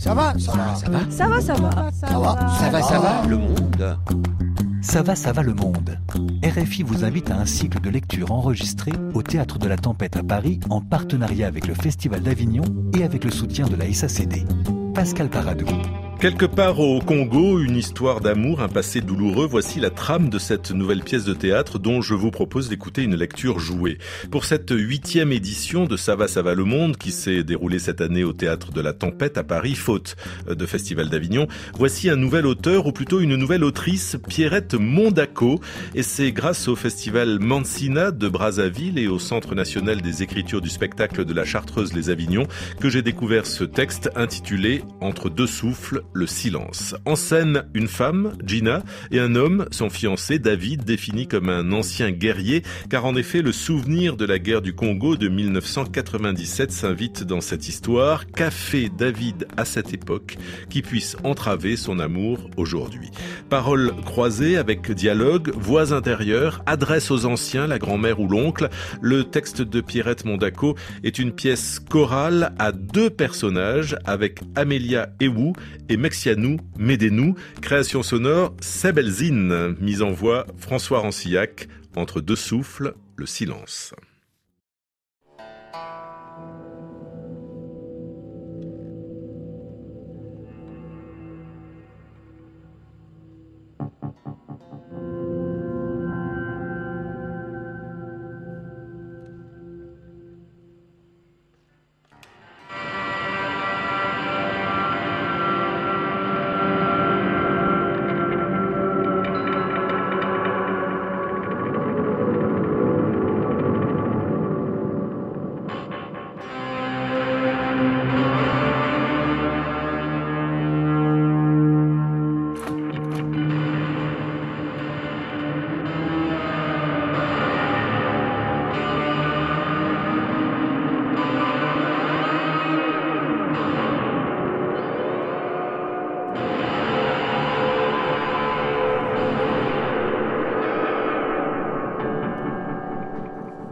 [0.00, 1.70] Ça va, ça va, Ça va Ça va, ça va.
[1.92, 3.98] ça va, Ça va, ça va, le monde
[4.80, 5.98] Ça va, ça va le monde.
[6.42, 10.22] RFI vous invite à un cycle de lecture enregistré au Théâtre de la Tempête à
[10.22, 12.64] Paris en partenariat avec le Festival d'Avignon
[12.98, 14.46] et avec le soutien de la SACD.
[14.94, 15.66] Pascal Paradou.
[16.20, 20.70] Quelque part au Congo, une histoire d'amour, un passé douloureux, voici la trame de cette
[20.70, 23.96] nouvelle pièce de théâtre dont je vous propose d'écouter une lecture jouée.
[24.30, 28.02] Pour cette huitième édition de Ça va, ça va le monde, qui s'est déroulée cette
[28.02, 31.48] année au Théâtre de la Tempête à Paris, faute de Festival d'Avignon,
[31.78, 35.58] voici un nouvel auteur, ou plutôt une nouvelle autrice, Pierrette Mondaco,
[35.94, 40.68] et c'est grâce au Festival Mansina de Brazzaville et au Centre national des écritures du
[40.68, 42.46] spectacle de la Chartreuse-les Avignons
[42.78, 46.94] que j'ai découvert ce texte intitulé Entre deux souffles, le silence.
[47.04, 52.10] En scène, une femme, Gina, et un homme, son fiancé, David, défini comme un ancien
[52.10, 57.40] guerrier, car en effet, le souvenir de la guerre du Congo de 1997 s'invite dans
[57.40, 58.26] cette histoire.
[58.26, 60.36] Qu'a fait David à cette époque
[60.68, 63.10] qui puisse entraver son amour aujourd'hui
[63.48, 68.68] Paroles croisées avec dialogue, voix intérieures, adresse aux anciens, la grand-mère ou l'oncle.
[69.00, 75.52] Le texte de Pierrette Mondaco est une pièce chorale à deux personnages avec Amélia Ewu
[75.88, 77.34] et Mexianou Médénou.
[77.60, 79.76] Création sonore Sebelzine.
[79.80, 81.68] Mise en voix François Rancillac.
[81.94, 83.94] Entre deux souffles, le silence.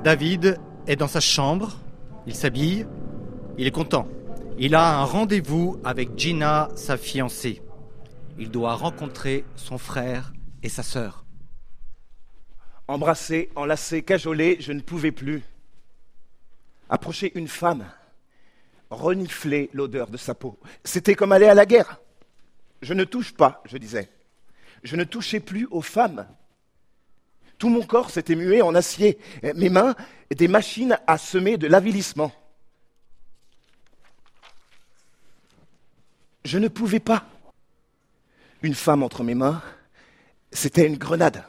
[0.08, 1.76] David est dans sa chambre,
[2.26, 2.86] il s'habille,
[3.58, 4.08] il est content.
[4.58, 7.60] Il a un rendez-vous avec Gina, sa fiancée.
[8.38, 10.32] Il doit rencontrer son frère
[10.62, 11.26] et sa sœur.
[12.86, 15.42] Embrassé, enlacé, cajolé, je ne pouvais plus.
[16.88, 17.84] Approcher une femme,
[18.88, 22.00] renifler l'odeur de sa peau, c'était comme aller à la guerre.
[22.80, 24.08] Je ne touche pas, je disais.
[24.84, 26.26] Je ne touchais plus aux femmes.
[27.58, 29.18] Tout mon corps s'était mué en acier,
[29.54, 29.96] mes mains
[30.34, 32.32] des machines à semer de l'avilissement.
[36.44, 37.26] Je ne pouvais pas.
[38.62, 39.62] Une femme entre mes mains,
[40.52, 41.44] c'était une grenade.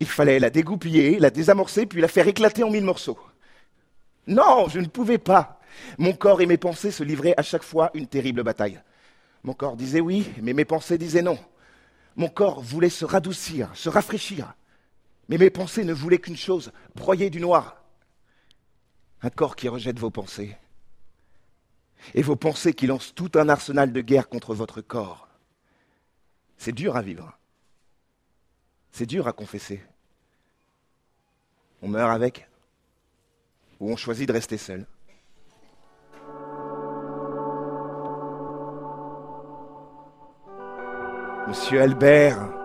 [0.00, 3.18] Il fallait la dégoupiller, la désamorcer, puis la faire éclater en mille morceaux.
[4.26, 5.60] Non, je ne pouvais pas.
[5.98, 8.80] Mon corps et mes pensées se livraient à chaque fois une terrible bataille.
[9.42, 11.38] Mon corps disait oui, mais mes pensées disaient non.
[12.16, 14.54] Mon corps voulait se radoucir, se rafraîchir.
[15.28, 17.82] Mais mes pensées ne voulaient qu'une chose, broyer du noir.
[19.22, 20.56] Un corps qui rejette vos pensées.
[22.14, 25.28] Et vos pensées qui lancent tout un arsenal de guerre contre votre corps.
[26.56, 27.38] C'est dur à vivre.
[28.92, 29.82] C'est dur à confesser.
[31.82, 32.48] On meurt avec
[33.80, 34.86] ou on choisit de rester seul.
[41.46, 42.57] Monsieur Albert,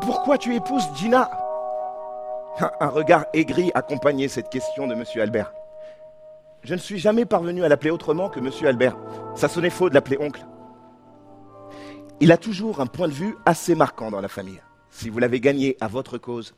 [0.00, 1.30] pourquoi tu épouses Gina
[2.80, 5.52] Un regard aigri accompagnait cette question de Monsieur Albert.
[6.62, 8.96] Je ne suis jamais parvenu à l'appeler autrement que Monsieur Albert.
[9.34, 10.44] Ça sonnait faux de l'appeler oncle.
[12.20, 14.62] Il a toujours un point de vue assez marquant dans la famille.
[14.90, 16.54] Si vous l'avez gagné à votre cause,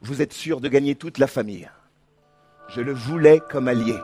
[0.00, 1.68] vous êtes sûr de gagner toute la famille.
[2.68, 3.96] Je le voulais comme allié.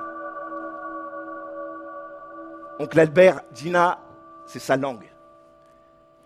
[2.78, 3.98] Oncle Albert, Gina,
[4.46, 5.13] c'est sa langue.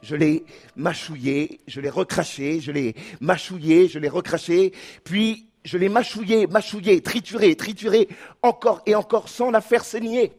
[0.03, 0.45] Je l'ai
[0.77, 4.73] mâchouillé, je l'ai recraché, je l'ai mâchouillé, je l'ai recraché,
[5.05, 8.09] puis je l'ai mâchouillé, mâchouillé, trituré, trituré,
[8.43, 10.33] encore et encore sans la faire saigner.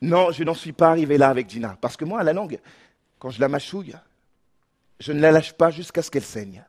[0.00, 2.58] Non, je n'en suis pas arrivé là avec Gina, parce que moi, la langue,
[3.18, 3.94] quand je la mâchouille,
[5.00, 6.64] je ne la lâche pas jusqu'à ce qu'elle saigne.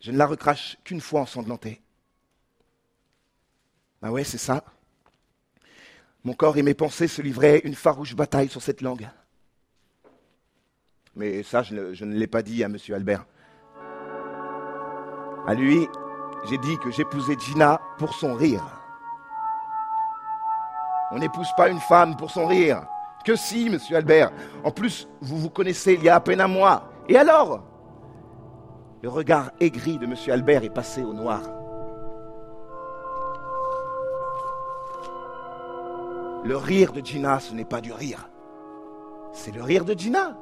[0.00, 1.80] Je ne la recrache qu'une fois ensanglantée.
[4.02, 4.64] Ben ouais, c'est ça.
[6.24, 9.08] Mon corps et mes pensées se livraient une farouche bataille sur cette langue.
[11.14, 12.76] Mais ça, je ne, l'ai pas dit à M.
[12.94, 13.26] Albert.
[15.46, 15.88] À lui,
[16.48, 18.62] j'ai dit que j'épousais Gina pour son rire.
[21.10, 22.86] On n'épouse pas une femme pour son rire.
[23.24, 24.32] Que si, monsieur Albert.
[24.64, 26.90] En plus, vous vous connaissez il y a à peine un mois.
[27.08, 27.62] Et alors?
[29.02, 31.42] Le regard aigri de monsieur Albert est passé au noir.
[36.44, 38.28] Le rire de Gina, ce n'est pas du rire.
[39.32, 40.36] C'est le rire de Gina.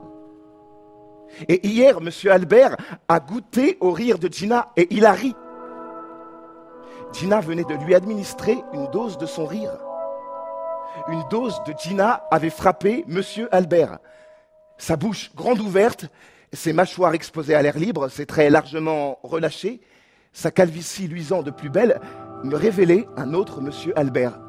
[1.48, 2.76] Et hier, monsieur Albert
[3.08, 5.34] a goûté au rire de Gina et il a ri.
[7.12, 9.72] Gina venait de lui administrer une dose de son rire.
[11.08, 13.98] Une dose de Gina avait frappé monsieur Albert.
[14.78, 16.06] Sa bouche grande ouverte,
[16.52, 19.80] ses mâchoires exposées à l'air libre, ses traits largement relâchés,
[20.32, 22.00] sa calvitie luisant de plus belle,
[22.44, 24.40] me révélait un autre monsieur Albert.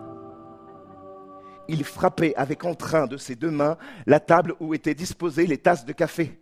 [1.67, 5.85] Il frappait avec entrain de ses deux mains la table où étaient disposées les tasses
[5.85, 6.40] de café.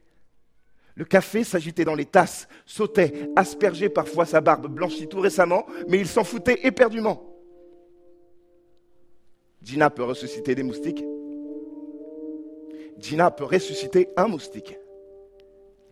[0.99, 5.97] Le café s'agitait dans les tasses, sautait, aspergeait parfois sa barbe blanchie tout récemment, mais
[5.97, 7.23] il s'en foutait éperdument.
[9.63, 11.05] Gina peut ressusciter des moustiques.
[12.97, 14.77] Gina peut ressusciter un moustique.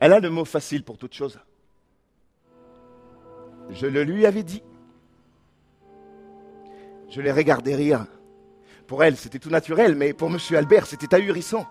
[0.02, 1.40] Elle a le mot facile pour toute chose.
[3.70, 4.62] Je le lui avais dit.
[7.08, 8.08] Je l'ai regardé rire.
[8.88, 10.38] Pour elle, c'était tout naturel, mais pour M.
[10.54, 11.66] Albert, c'était ahurissant.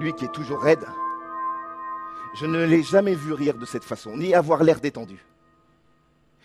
[0.00, 0.84] Lui qui est toujours raide.
[2.34, 5.24] Je ne l'ai jamais vu rire de cette façon, ni avoir l'air détendu.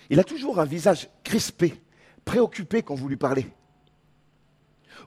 [0.10, 1.82] Il a toujours un visage crispé,
[2.26, 3.48] préoccupé quand vous lui parlez.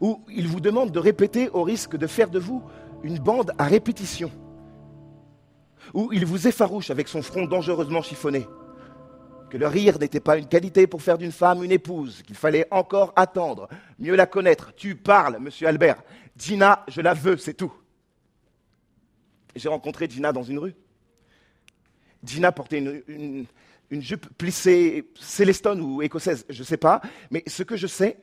[0.00, 2.62] Ou il vous demande de répéter au risque de faire de vous
[3.02, 4.30] une bande à répétition.
[5.92, 8.46] Ou il vous effarouche avec son front dangereusement chiffonné.
[9.50, 12.68] Que le rire n'était pas une qualité pour faire d'une femme une épouse, qu'il fallait
[12.70, 13.68] encore attendre,
[13.98, 14.72] mieux la connaître.
[14.76, 16.02] Tu parles, monsieur Albert.
[16.36, 17.72] Gina, je la veux, c'est tout.
[19.56, 20.74] J'ai rencontré Gina dans une rue.
[22.24, 23.46] Gina portait une,
[23.90, 27.00] jupe plissée célestone ou écossaise, je ne sais pas.
[27.30, 28.18] Mais ce que je sais,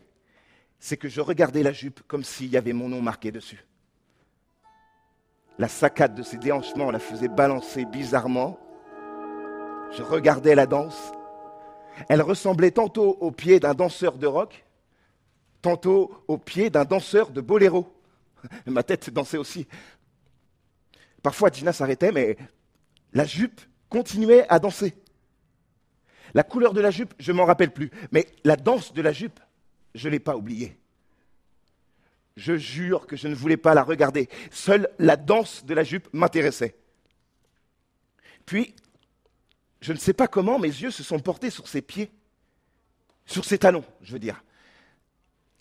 [0.79, 3.65] c'est que je regardais la jupe comme s'il y avait mon nom marqué dessus.
[5.57, 8.59] La saccade de ses déhanchements la faisait balancer bizarrement.
[9.97, 11.11] Je regardais la danse.
[12.09, 14.65] Elle ressemblait tantôt au pied d'un danseur de rock,
[15.63, 17.91] tantôt au pied d'un danseur de boléro.
[18.67, 19.67] Ma tête dansait aussi.
[21.23, 22.37] Parfois, Gina s'arrêtait, mais
[23.13, 24.93] la jupe continuait à danser.
[26.33, 29.39] La couleur de la jupe, je m'en rappelle plus, mais la danse de la jupe,
[29.95, 30.77] je ne l'ai pas oubliée.
[32.35, 34.29] Je jure que je ne voulais pas la regarder.
[34.51, 36.75] Seule la danse de la jupe m'intéressait.
[38.45, 38.75] Puis,
[39.81, 42.11] je ne sais pas comment, mes yeux se sont portés sur ses pieds,
[43.25, 44.43] sur ses talons, je veux dire.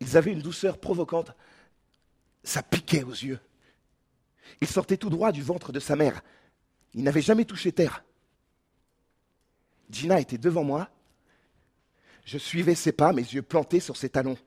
[0.00, 1.32] Ils avaient une douceur provocante.
[2.44, 3.40] Ça piquait aux yeux.
[4.60, 6.22] Il sortait tout droit du ventre de sa mère.
[6.94, 8.04] Il n'avait jamais touché terre.
[9.90, 10.88] Gina était devant moi.
[12.24, 14.38] Je suivais ses pas, mes yeux plantés sur ses talons.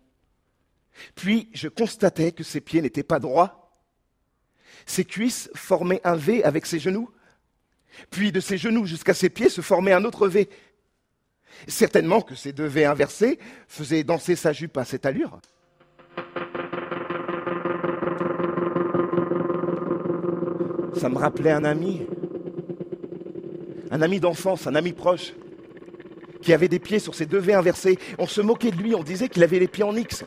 [1.15, 3.71] Puis je constatais que ses pieds n'étaient pas droits.
[4.85, 7.09] Ses cuisses formaient un V avec ses genoux.
[8.09, 10.49] Puis de ses genoux jusqu'à ses pieds se formait un autre V.
[11.67, 15.39] Certainement que ces deux V inversés faisaient danser sa jupe à cette allure.
[20.99, 22.05] Ça me rappelait un ami,
[23.89, 25.33] un ami d'enfance, un ami proche,
[26.41, 27.97] qui avait des pieds sur ses deux V inversés.
[28.17, 30.25] On se moquait de lui, on disait qu'il avait les pieds en X.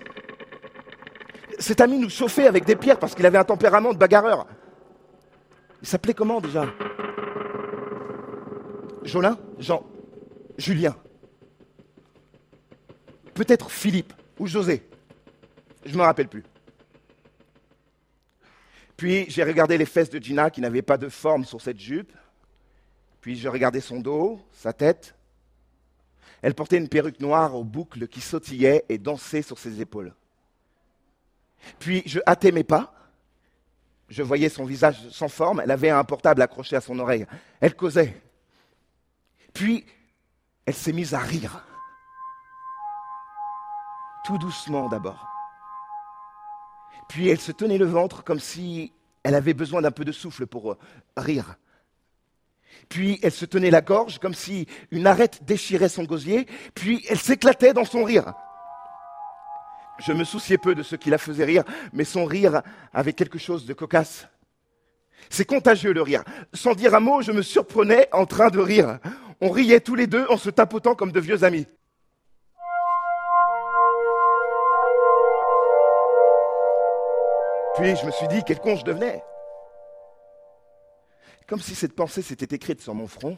[1.59, 4.47] Cet ami nous chauffait avec des pierres parce qu'il avait un tempérament de bagarreur.
[5.83, 6.65] Il s'appelait comment déjà?
[9.03, 9.37] Jolin?
[9.59, 9.85] Jean
[10.57, 10.97] Julien
[13.35, 14.83] Peut-être Philippe ou José.
[15.85, 16.45] Je ne me rappelle plus.
[19.03, 22.13] Puis j'ai regardé les fesses de Gina qui n'avaient pas de forme sur cette jupe.
[23.21, 25.17] Puis j'ai regardé son dos, sa tête.
[26.41, 30.15] Elle portait une perruque noire aux boucles qui sautillaient et dansaient sur ses épaules.
[31.81, 32.95] Puis je hâtais mes pas.
[34.09, 35.59] Je voyais son visage sans forme.
[35.59, 37.27] Elle avait un portable accroché à son oreille.
[37.61, 38.23] Elle causait.
[39.53, 39.85] Puis
[40.65, 41.67] elle s'est mise à rire.
[44.25, 45.32] Tout doucement d'abord.
[47.13, 48.91] Puis elle se tenait le ventre comme si
[49.23, 50.79] elle avait besoin d'un peu de souffle pour euh,
[51.15, 51.57] rire.
[52.89, 57.19] Puis elle se tenait la gorge comme si une arête déchirait son gosier, puis elle
[57.19, 58.33] s'éclatait dans son rire.
[59.99, 62.63] Je me souciais peu de ce qui la faisait rire, mais son rire
[62.95, 64.27] avait quelque chose de cocasse.
[65.29, 66.25] C'est contagieux le rire.
[66.55, 69.01] Sans dire un mot, je me surprenais en train de rire.
[69.43, 71.67] On riait tous les deux en se tapotant comme de vieux amis.
[77.83, 79.25] Puis je me suis dit, quel con je devenais.
[81.49, 83.37] Comme si cette pensée s'était écrite sur mon front,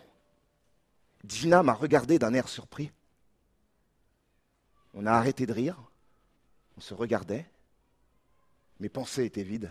[1.26, 2.92] Gina m'a regardé d'un air surpris.
[4.92, 5.80] On a arrêté de rire.
[6.76, 7.46] On se regardait.
[8.80, 9.70] Mes pensées étaient vides.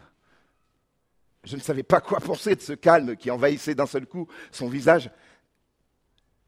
[1.44, 4.70] Je ne savais pas quoi penser de ce calme qui envahissait d'un seul coup son
[4.70, 5.12] visage.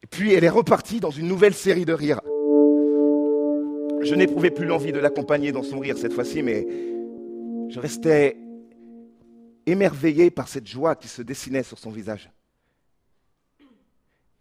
[0.01, 2.21] Et puis elle est repartie dans une nouvelle série de rires.
[4.01, 6.94] Je n'éprouvais plus l'envie de l'accompagner dans son rire cette fois-ci, mais
[7.69, 8.37] je restais
[9.65, 12.29] émerveillé par cette joie qui se dessinait sur son visage.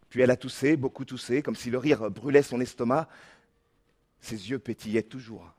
[0.08, 3.08] Puis elle a toussé, beaucoup toussé, comme si le rire brûlait son estomac.
[4.20, 5.52] Ses yeux pétillaient toujours.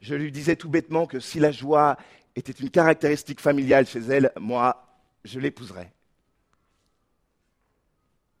[0.00, 1.96] Je lui disais tout bêtement que si la joie
[2.34, 4.86] était une caractéristique familiale chez elle, moi,
[5.24, 5.92] je l'épouserais.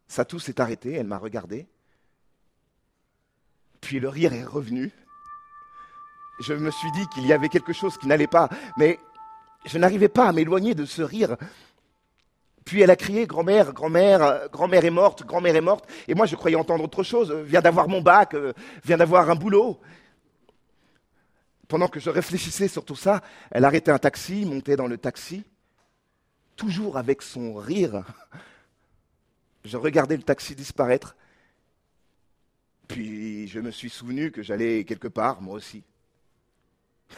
[0.08, 1.66] Sa toux s'est arrêtée, elle m'a regardé.
[3.80, 4.92] Puis le rire est revenu.
[6.40, 8.98] Je me suis dit qu'il y avait quelque chose qui n'allait pas, mais
[9.64, 11.36] je n'arrivais pas à m'éloigner de ce rire.
[12.64, 15.88] Puis elle a crié Grand-mère, grand-mère, grand-mère est morte, grand-mère est morte.
[16.08, 17.32] Et moi, je croyais entendre autre chose.
[17.32, 18.52] Vient d'avoir mon bac, euh,
[18.84, 19.80] vient d'avoir un boulot.
[21.68, 25.44] Pendant que je réfléchissais sur tout ça, elle arrêtait un taxi, montait dans le taxi,
[26.54, 28.04] toujours avec son rire.
[29.64, 31.16] Je regardais le taxi disparaître,
[32.86, 35.82] puis je me suis souvenu que j'allais quelque part, moi aussi.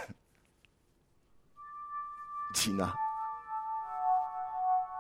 [2.55, 2.95] Gina.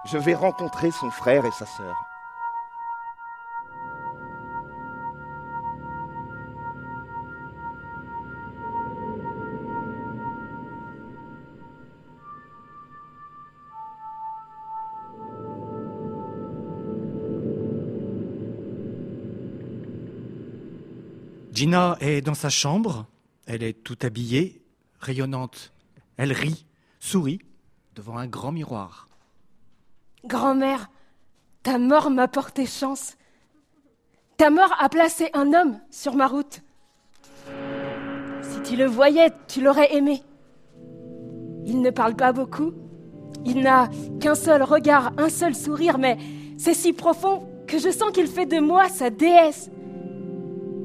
[0.07, 1.97] Je vais rencontrer son frère et sa sœur.
[21.59, 23.04] Gina est dans sa chambre,
[23.47, 24.57] elle est tout habillée,
[25.00, 25.73] rayonnante.
[26.17, 26.67] Elle rit,
[26.99, 27.40] sourit,
[27.95, 29.09] devant un grand miroir.
[30.25, 30.90] Grand-mère,
[31.62, 33.17] ta mort m'a porté chance.
[34.37, 36.62] Ta mort a placé un homme sur ma route.
[38.43, 40.23] Si tu le voyais, tu l'aurais aimé.
[41.67, 42.73] Il ne parle pas beaucoup.
[43.45, 43.88] Il n'a
[44.21, 46.19] qu'un seul regard, un seul sourire, mais
[46.57, 49.71] c'est si profond que je sens qu'il fait de moi sa déesse.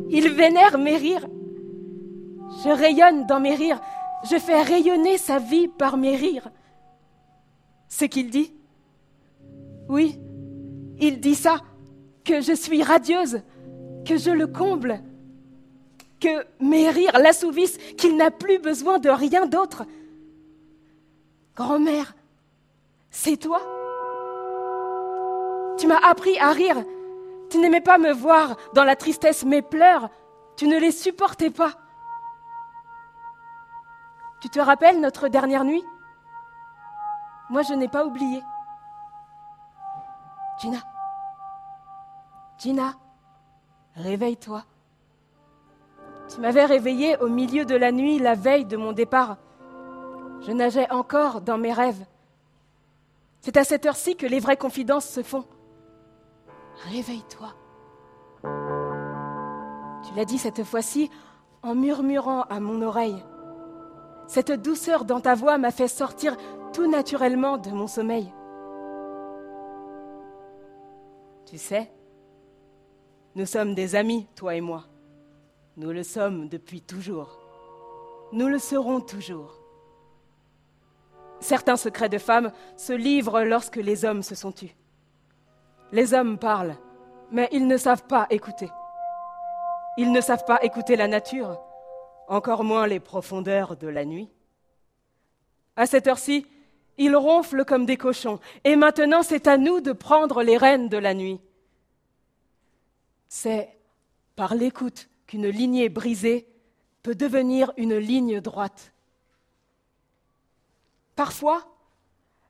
[0.10, 1.25] Il vénère mes rires.
[2.63, 3.79] Je rayonne dans mes rires.
[4.23, 6.49] Je fais rayonner sa vie par mes rires.
[7.89, 8.53] Ce qu'il dit
[9.89, 10.19] Oui,
[10.99, 11.57] il dit ça,
[12.23, 13.41] que je suis radieuse,
[14.05, 15.01] que je le comble,
[16.19, 19.83] que mes rires l'assouvissent, qu'il n'a plus besoin de rien d'autre.
[21.55, 22.15] Grand-mère,
[23.11, 23.61] c'est toi?
[25.77, 26.83] Tu m'as appris à rire
[27.53, 30.09] tu n'aimais pas me voir dans la tristesse, mes pleurs,
[30.57, 31.75] tu ne les supportais pas.
[34.43, 35.85] Tu te rappelles notre dernière nuit?
[37.50, 38.43] Moi, je n'ai pas oublié.
[40.59, 40.79] Gina,
[42.57, 42.93] Gina,
[43.95, 44.65] réveille-toi.
[46.27, 49.38] Tu m'avais réveillée au milieu de la nuit la veille de mon départ.
[50.41, 52.05] Je nageais encore dans mes rêves.
[53.39, 55.45] C'est à cette heure-ci que les vraies confidences se font.
[56.91, 57.47] Réveille-toi.
[60.05, 61.09] Tu l'as dit cette fois-ci
[61.62, 63.23] en murmurant à mon oreille.
[64.27, 66.35] Cette douceur dans ta voix m'a fait sortir
[66.73, 68.33] tout naturellement de mon sommeil.
[71.45, 71.91] Tu sais,
[73.35, 74.85] nous sommes des amis, toi et moi.
[75.77, 77.39] Nous le sommes depuis toujours.
[78.31, 79.59] Nous le serons toujours.
[81.39, 84.75] Certains secrets de femmes se livrent lorsque les hommes se sont tus.
[85.91, 86.77] Les hommes parlent,
[87.31, 88.69] mais ils ne savent pas écouter.
[89.97, 91.59] Ils ne savent pas écouter la nature,
[92.27, 94.29] encore moins les profondeurs de la nuit.
[95.75, 96.45] À cette heure-ci,
[96.97, 100.97] ils ronflent comme des cochons, et maintenant c'est à nous de prendre les rênes de
[100.97, 101.39] la nuit.
[103.27, 103.75] C'est
[104.35, 106.47] par l'écoute qu'une lignée brisée
[107.01, 108.93] peut devenir une ligne droite.
[111.15, 111.65] Parfois,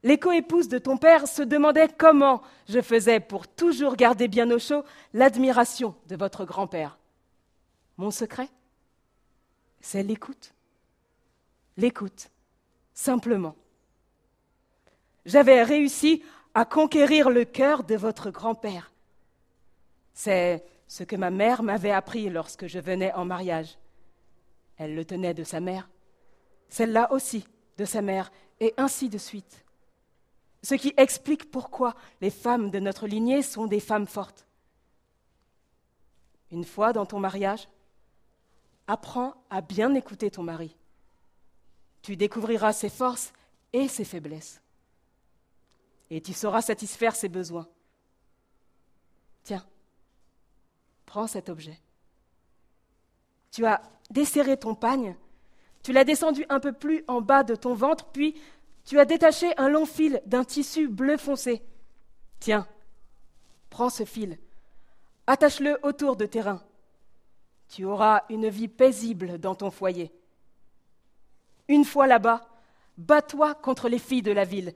[0.03, 4.59] les coépouses de ton père se demandaient comment je faisais pour toujours garder bien au
[4.59, 6.97] chaud l'admiration de votre grand-père.
[7.97, 8.49] Mon secret,
[9.83, 10.55] c'est l'écoute.
[11.77, 12.31] L'écoute,
[12.95, 13.55] simplement.
[15.25, 16.23] J'avais réussi
[16.55, 18.91] à conquérir le cœur de votre grand-père.
[20.13, 23.77] C'est ce que ma mère m'avait appris lorsque je venais en mariage.
[24.77, 25.87] Elle le tenait de sa mère,
[26.69, 27.45] celle-là aussi
[27.77, 29.63] de sa mère, et ainsi de suite
[30.63, 34.47] ce qui explique pourquoi les femmes de notre lignée sont des femmes fortes.
[36.51, 37.67] Une fois dans ton mariage,
[38.93, 40.77] apprends à bien écouter ton mari.
[42.03, 43.33] Tu découvriras ses forces
[43.73, 44.61] et ses faiblesses.
[46.11, 47.67] Et tu sauras satisfaire ses besoins.
[49.43, 49.65] Tiens,
[51.07, 51.79] prends cet objet.
[53.51, 53.81] Tu as
[54.11, 55.15] desserré ton pagne,
[55.81, 58.39] tu l'as descendu un peu plus en bas de ton ventre, puis
[58.85, 61.63] tu as détaché un long fil d'un tissu bleu foncé.
[62.39, 62.67] Tiens,
[63.71, 64.37] prends ce fil,
[65.25, 66.63] attache-le autour de tes reins.
[67.69, 70.11] Tu auras une vie paisible dans ton foyer.
[71.67, 72.47] Une fois là-bas,
[72.97, 74.75] bats-toi contre les filles de la ville.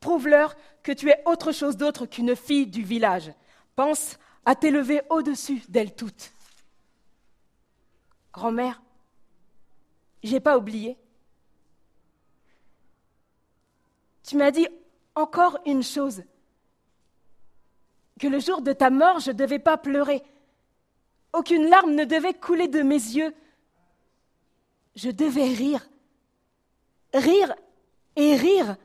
[0.00, 3.32] Prouve-leur que tu es autre chose d'autre qu'une fille du village.
[3.76, 6.32] Pense à t'élever au-dessus d'elles toutes.
[8.32, 8.82] Grand-mère,
[10.22, 10.96] j'ai pas oublié.
[14.24, 14.66] Tu m'as dit
[15.14, 16.22] encore une chose
[18.18, 20.22] que le jour de ta mort, je ne devais pas pleurer.
[21.32, 23.34] Aucune larme ne devait couler de mes yeux.
[24.94, 25.88] Je devais rire.
[27.14, 27.54] Rire
[28.16, 28.76] et rire.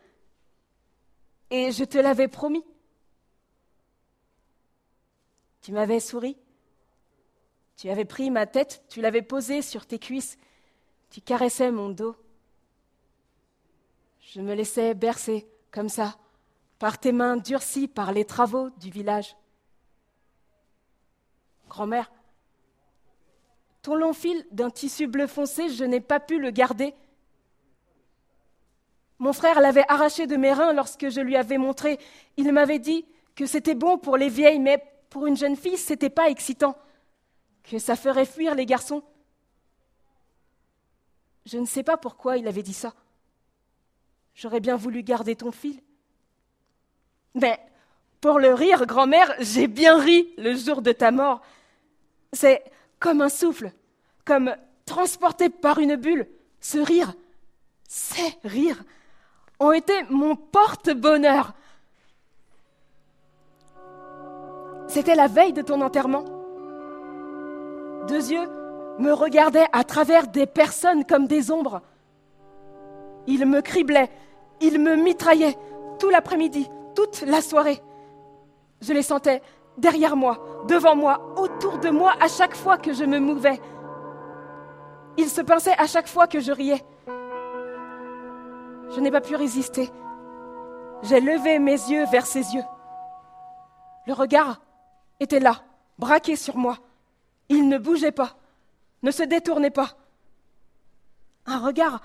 [1.50, 2.64] Et je te l'avais promis.
[5.62, 6.38] Tu m'avais souri.
[7.76, 10.38] Tu avais pris ma tête, tu l'avais posée sur tes cuisses.
[11.10, 12.16] Tu caressais mon dos.
[14.22, 16.18] Je me laissais bercer comme ça,
[16.80, 19.36] par tes mains durcies par les travaux du village.
[21.70, 22.12] Grand-mère,
[23.88, 26.94] ton long fil d'un tissu bleu foncé, je n'ai pas pu le garder.
[29.18, 31.98] Mon frère l'avait arraché de mes reins lorsque je lui avais montré.
[32.36, 36.10] Il m'avait dit que c'était bon pour les vieilles, mais pour une jeune fille, c'était
[36.10, 36.76] pas excitant,
[37.64, 39.04] que ça ferait fuir les garçons.
[41.46, 42.94] Je ne sais pas pourquoi il avait dit ça.
[44.36, 45.80] J'aurais bien voulu garder ton fil.
[47.36, 47.58] Mais
[48.20, 51.42] pour le rire, grand-mère, j'ai bien ri le jour de ta mort.
[52.34, 52.66] C'est
[53.00, 53.72] comme un souffle,
[54.28, 54.54] comme
[54.86, 56.28] transporté par une bulle.
[56.60, 57.14] Ce rire,
[57.88, 58.84] ces rires,
[59.60, 61.54] ont été mon porte-bonheur.
[64.88, 66.26] C'était la veille de ton enterrement.
[68.08, 68.48] Deux yeux
[69.00, 71.82] me regardaient à travers des personnes comme des ombres.
[73.28, 74.10] Ils me criblaient,
[74.62, 75.58] ils me mitraillaient
[76.00, 77.82] tout l'après-midi, toute la soirée.
[78.82, 79.42] Je les sentais
[79.78, 83.60] derrière moi, devant moi, autour de moi à chaque fois que je me mouvais.
[85.18, 86.84] Ils se pinçaient à chaque fois que je riais.
[88.96, 89.90] Je n'ai pas pu résister.
[91.04, 92.64] J'ai levé mes yeux vers ses yeux.
[94.06, 94.62] Le regard
[95.20, 95.64] était là,
[95.98, 96.78] braqué sur moi.
[97.50, 98.38] Il ne bougeait pas,
[99.04, 99.98] ne se détournait pas.
[101.46, 102.02] Un regard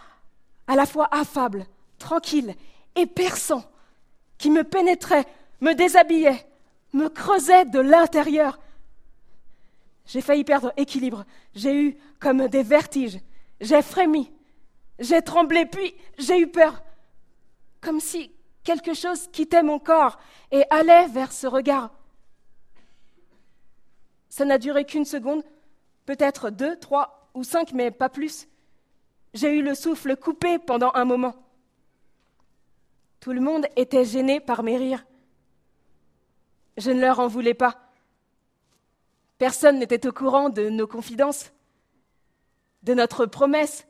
[0.66, 1.66] à la fois affable,
[1.98, 2.54] tranquille
[2.96, 3.64] et perçant,
[4.38, 5.26] qui me pénétrait,
[5.60, 6.46] me déshabillait,
[6.92, 8.58] me creusait de l'intérieur.
[10.12, 13.18] J'ai failli perdre équilibre, j'ai eu comme des vertiges,
[13.62, 14.30] j'ai frémi,
[14.98, 16.82] j'ai tremblé, puis j'ai eu peur,
[17.80, 18.30] comme si
[18.62, 20.18] quelque chose quittait mon corps
[20.50, 21.94] et allait vers ce regard.
[24.28, 25.42] Ça n'a duré qu'une seconde,
[26.04, 28.48] peut-être deux, trois ou cinq, mais pas plus.
[29.32, 31.34] J'ai eu le souffle coupé pendant un moment.
[33.18, 35.06] Tout le monde était gêné par mes rires.
[36.76, 37.91] Je ne leur en voulais pas.
[39.42, 41.50] Personne n'était au courant de nos confidences,
[42.84, 43.88] de notre promesse.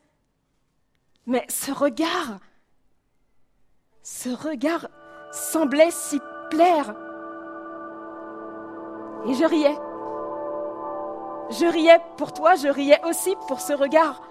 [1.26, 2.38] Mais ce regard,
[4.02, 4.88] ce regard
[5.30, 6.94] semblait s'y plaire.
[9.26, 9.76] Et je riais.
[11.50, 14.22] Je riais pour toi, je riais aussi pour ce regard.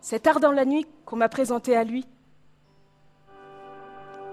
[0.00, 2.08] C'est tard dans la nuit qu'on m'a présenté à lui,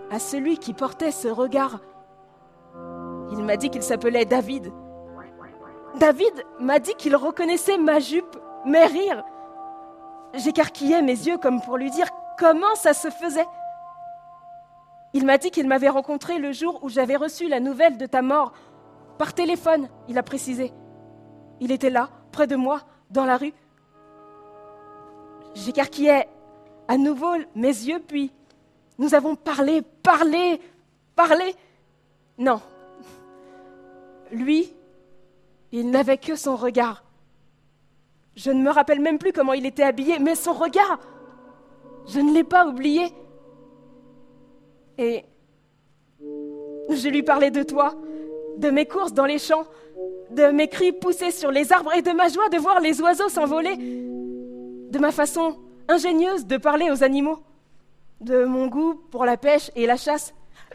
[0.10, 1.80] à celui qui portait ce regard.
[3.32, 4.72] Il m'a dit qu'il s'appelait David.
[6.00, 9.24] David m'a dit qu'il reconnaissait ma jupe, mes rires.
[10.34, 13.48] J'écarquillais mes yeux comme pour lui dire comment ça se faisait.
[15.14, 18.22] Il m'a dit qu'il m'avait rencontré le jour où j'avais reçu la nouvelle de ta
[18.22, 18.54] mort.
[19.18, 20.74] Par téléphone, il a précisé.
[21.60, 23.54] Il était là, près de moi, dans la rue.
[25.56, 26.30] J'écarquillais
[26.88, 28.32] à nouveau mes yeux, puis
[29.00, 30.62] nous avons parlé, parlé,
[31.16, 31.56] parlé.
[32.38, 32.62] Non.
[34.32, 34.74] Lui,
[35.72, 37.04] il n'avait que son regard.
[38.36, 41.00] Je ne me rappelle même plus comment il était habillé, mais son regard,
[42.08, 43.12] je ne l'ai pas oublié.
[44.98, 45.26] Et
[46.90, 47.96] je lui parlais de toi,
[48.58, 49.66] de mes courses dans les champs,
[50.32, 53.30] de mes cris poussés sur les arbres et de ma joie de voir les oiseaux
[53.30, 57.40] s'envoler, de ma façon ingénieuse de parler aux animaux,
[58.22, 60.34] de mon goût pour la pêche et la chasse.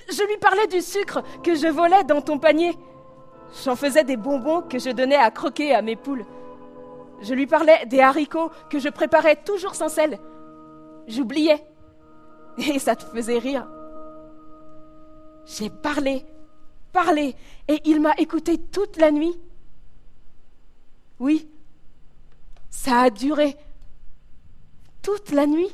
[0.08, 2.72] Je lui parlais du sucre que je volais dans ton panier.
[3.64, 6.24] J'en faisais des bonbons que je donnais à croquer à mes poules.
[7.20, 10.18] Je lui parlais des haricots que je préparais toujours sans sel.
[11.06, 11.64] J'oubliais.
[12.58, 13.66] Et ça te faisait rire.
[15.44, 16.24] J'ai parlé,
[16.92, 17.34] parlé,
[17.68, 19.34] et il m'a écouté toute la nuit.
[21.18, 21.48] Oui,
[22.70, 23.56] ça a duré
[25.02, 25.70] toute la nuit.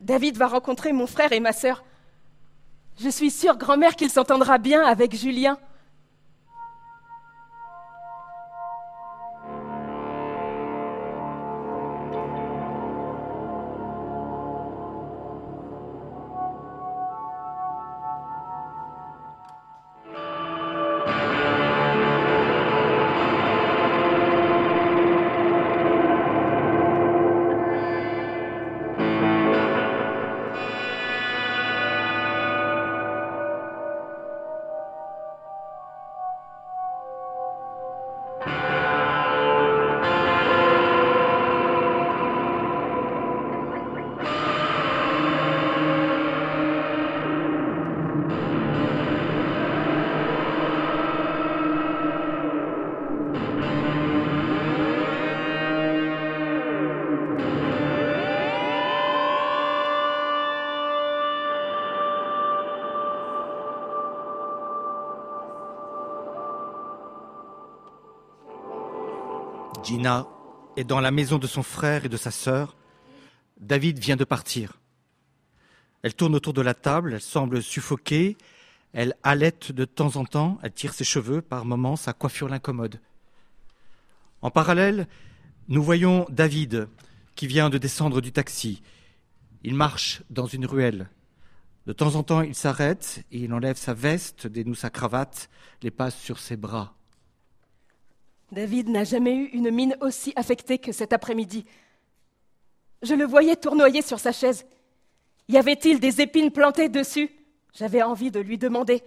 [0.00, 1.84] David va rencontrer mon frère et ma sœur.
[3.00, 5.58] Je suis sûre, grand-mère, qu'il s'entendra bien avec Julien.
[69.82, 70.28] Gina
[70.76, 72.76] est dans la maison de son frère et de sa sœur.
[73.60, 74.78] David vient de partir.
[76.02, 78.36] Elle tourne autour de la table, elle semble suffoquée,
[78.92, 83.00] elle halète de temps en temps, elle tire ses cheveux, par moments sa coiffure l'incommode.
[84.40, 85.08] En parallèle,
[85.68, 86.88] nous voyons David
[87.34, 88.82] qui vient de descendre du taxi.
[89.62, 91.08] Il marche dans une ruelle.
[91.86, 95.48] De temps en temps, il s'arrête et il enlève sa veste, dénoue sa cravate,
[95.82, 96.94] les passe sur ses bras.
[98.52, 101.64] David n'a jamais eu une mine aussi affectée que cet après-midi.
[103.00, 104.66] Je le voyais tournoyer sur sa chaise.
[105.48, 107.30] Y avait-il des épines plantées dessus?
[107.72, 109.02] J'avais envie de lui demander.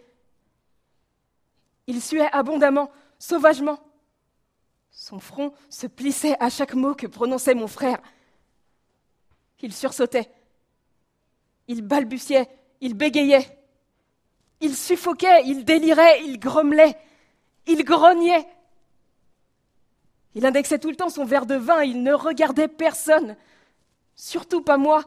[1.86, 3.79] Il suait abondamment, sauvagement.
[4.89, 8.01] Son front se plissait à chaque mot que prononçait mon frère.
[9.62, 10.29] Il sursautait.
[11.67, 12.47] Il balbutiait,
[12.81, 13.60] il bégayait.
[14.62, 16.95] Il suffoquait, il délirait, il grommelait,
[17.67, 18.47] il grognait.
[20.36, 23.38] Il indexait tout le temps son verre de vin, il ne regardait personne,
[24.15, 25.06] surtout pas moi.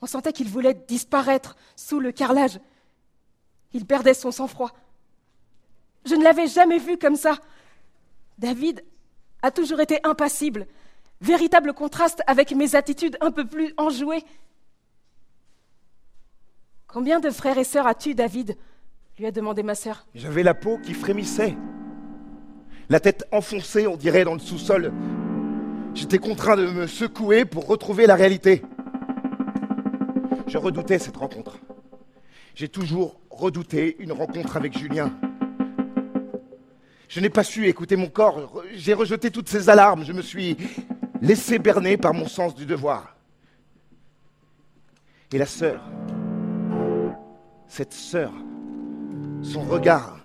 [0.00, 2.60] On sentait qu'il voulait disparaître sous le carrelage.
[3.72, 4.70] Il perdait son sang-froid.
[6.04, 7.38] Je ne l'avais jamais vu comme ça.
[8.38, 8.84] David
[9.42, 10.66] a toujours été impassible,
[11.20, 14.24] véritable contraste avec mes attitudes un peu plus enjouées.
[16.86, 18.56] Combien de frères et sœurs as-tu, David?
[19.18, 20.06] lui a demandé ma sœur.
[20.14, 21.56] J'avais la peau qui frémissait
[22.88, 24.92] la tête enfoncée, on dirait, dans le sous-sol.
[25.94, 28.62] J'étais contraint de me secouer pour retrouver la réalité.
[30.46, 31.58] Je redoutais cette rencontre.
[32.54, 35.12] J'ai toujours redouté une rencontre avec Julien.
[37.08, 38.62] Je n'ai pas su écouter mon corps.
[38.74, 40.04] J'ai rejeté toutes ces alarmes.
[40.04, 40.56] Je me suis
[41.20, 43.16] laissé berner par mon sens du devoir.
[45.32, 45.82] Et la sœur,
[47.66, 48.32] cette sœur,
[49.42, 50.23] son regard,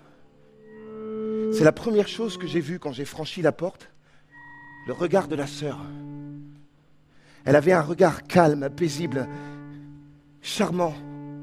[1.52, 3.90] c'est la première chose que j'ai vue quand j'ai franchi la porte,
[4.86, 5.78] le regard de la sœur.
[7.44, 9.28] Elle avait un regard calme, paisible,
[10.42, 10.94] charmant,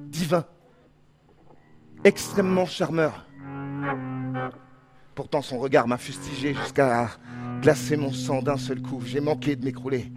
[0.08, 0.46] divin,
[2.04, 3.26] extrêmement charmeur.
[5.15, 7.10] Pourtant, son regard m'a fustigé jusqu'à
[7.62, 9.02] glacer mon sang d'un seul coup.
[9.04, 10.12] J'ai manqué de m'écrouler.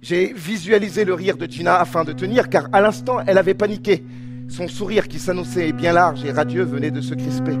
[0.00, 4.04] J'ai visualisé le rire de Gina afin de tenir, car à l'instant, elle avait paniqué.
[4.48, 7.56] Son sourire qui s'annonçait bien large et radieux venait de se crisper.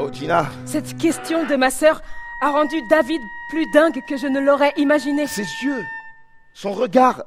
[0.00, 0.10] Oh,
[0.64, 2.02] Cette question de ma sœur
[2.40, 5.26] a rendu David plus dingue que je ne l'aurais imaginé.
[5.26, 5.84] Ses yeux,
[6.54, 7.24] son regard.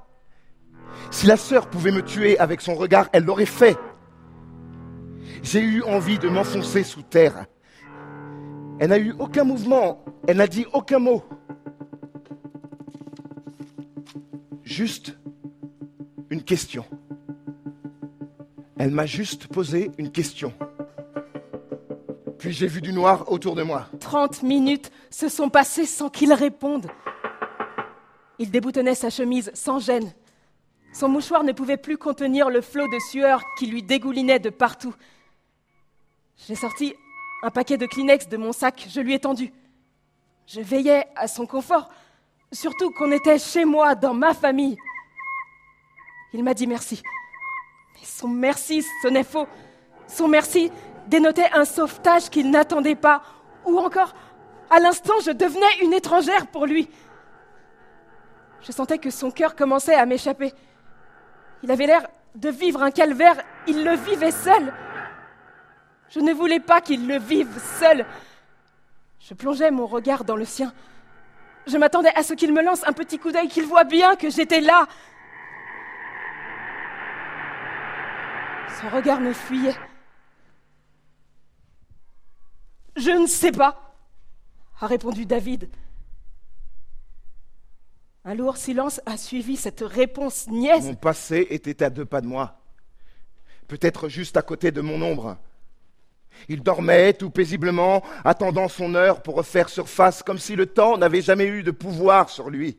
[1.09, 3.77] Si la sœur pouvait me tuer avec son regard, elle l'aurait fait.
[5.43, 7.45] J'ai eu envie de m'enfoncer sous terre.
[8.79, 11.23] Elle n'a eu aucun mouvement, elle n'a dit aucun mot.
[14.63, 15.17] Juste
[16.29, 16.85] une question.
[18.77, 20.53] Elle m'a juste posé une question.
[22.41, 23.85] Puis j'ai vu du noir autour de moi.
[23.99, 26.87] Trente minutes se sont passées sans qu'il réponde.
[28.39, 30.11] Il déboutonnait sa chemise sans gêne.
[30.91, 34.95] Son mouchoir ne pouvait plus contenir le flot de sueur qui lui dégoulinait de partout.
[36.47, 36.95] J'ai sorti
[37.43, 39.53] un paquet de Kleenex de mon sac, je lui ai tendu.
[40.47, 41.91] Je veillais à son confort,
[42.51, 44.77] surtout qu'on était chez moi, dans ma famille.
[46.33, 47.03] Il m'a dit merci.
[47.93, 49.47] Mais son merci sonnait faux.
[50.07, 50.71] Son merci
[51.07, 53.21] dénotait un sauvetage qu'il n'attendait pas,
[53.65, 54.13] ou encore,
[54.69, 56.89] à l'instant, je devenais une étrangère pour lui.
[58.61, 60.53] Je sentais que son cœur commençait à m'échapper.
[61.63, 63.35] Il avait l'air de vivre un calvaire,
[63.67, 64.73] il le vivait seul.
[66.09, 68.05] Je ne voulais pas qu'il le vive seul.
[69.19, 70.73] Je plongeais mon regard dans le sien.
[71.67, 74.29] Je m'attendais à ce qu'il me lance un petit coup d'œil, qu'il voit bien que
[74.29, 74.87] j'étais là.
[78.79, 79.75] Son regard me fuyait.
[83.01, 83.95] Je ne sais pas,
[84.79, 85.67] a répondu David.
[88.23, 90.85] Un lourd silence a suivi cette réponse niaise.
[90.85, 92.59] Mon passé était à deux pas de moi.
[93.67, 95.37] Peut-être juste à côté de mon ombre.
[96.47, 101.23] Il dormait tout paisiblement, attendant son heure pour refaire surface, comme si le temps n'avait
[101.23, 102.77] jamais eu de pouvoir sur lui.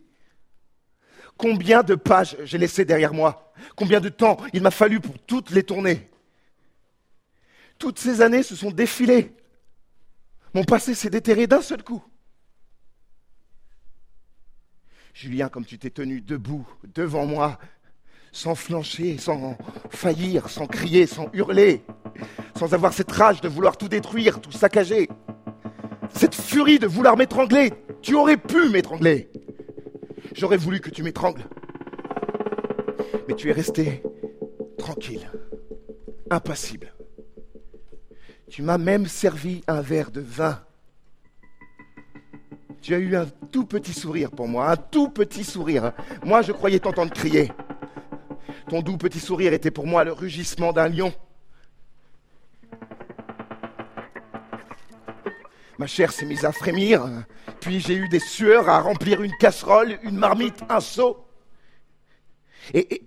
[1.37, 3.53] Combien de pages j'ai laissées derrière moi?
[3.75, 6.09] Combien de temps il m'a fallu pour toutes les tourner?
[7.79, 9.35] Toutes ces années se sont défilées.
[10.55, 12.03] Mon passé s'est déterré d'un seul coup.
[15.15, 17.59] Julien, comme tu t'es tenu debout devant moi,
[18.33, 19.57] sans flancher, sans
[19.91, 21.83] faillir, sans crier, sans hurler,
[22.59, 25.09] sans avoir cette rage de vouloir tout détruire, tout saccager,
[26.15, 27.73] cette furie de vouloir m'étrangler.
[28.01, 29.31] Tu aurais pu m'étrangler.
[30.35, 31.45] J'aurais voulu que tu m'étrangles.
[33.29, 34.03] Mais tu es resté
[34.79, 35.31] tranquille,
[36.31, 36.92] impassible.
[38.53, 40.61] Tu m'as même servi un verre de vin.
[42.83, 45.93] Tu as eu un tout petit sourire pour moi, un tout petit sourire.
[46.23, 47.51] Moi, je croyais t'entendre crier.
[48.69, 51.15] Ton doux petit sourire était pour moi le rugissement d'un lion.
[55.79, 57.09] Ma chair s'est mise à frémir,
[57.59, 61.25] puis j'ai eu des sueurs à remplir une casserole, une marmite, un seau.
[62.75, 63.03] Et,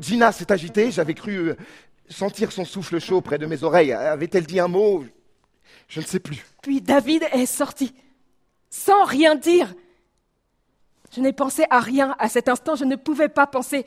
[0.00, 1.56] Gina s'est agitée, j'avais cru euh,
[2.10, 3.92] sentir son souffle chaud près de mes oreilles.
[3.92, 5.04] Avait-elle dit un mot?
[5.88, 6.44] Je ne sais plus.
[6.62, 7.94] Puis David est sorti,
[8.68, 9.74] sans rien dire.
[11.12, 13.86] Je n'ai pensé à rien à cet instant, je ne pouvais pas penser.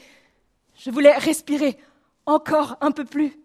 [0.75, 1.77] Je voulais respirer
[2.25, 3.38] encore un peu plus.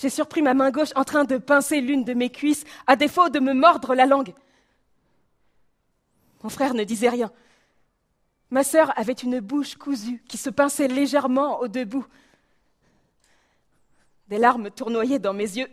[0.00, 3.28] J'ai surpris ma main gauche en train de pincer l'une de mes cuisses, à défaut
[3.28, 4.32] de me mordre la langue.
[6.42, 7.30] Mon frère ne disait rien.
[8.50, 12.06] Ma sœur avait une bouche cousue qui se pinçait légèrement au debout.
[14.30, 15.68] Des larmes tournoyaient dans mes yeux.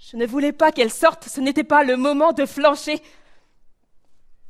[0.00, 3.02] Je ne voulais pas qu'elle sorte, ce n'était pas le moment de flancher.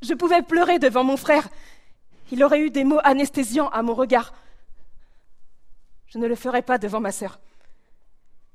[0.02, 1.48] Je pouvais pleurer devant mon frère.
[2.32, 4.34] Il aurait eu des mots anesthésiants à mon regard.
[6.06, 7.38] Je ne le ferai pas devant ma sœur.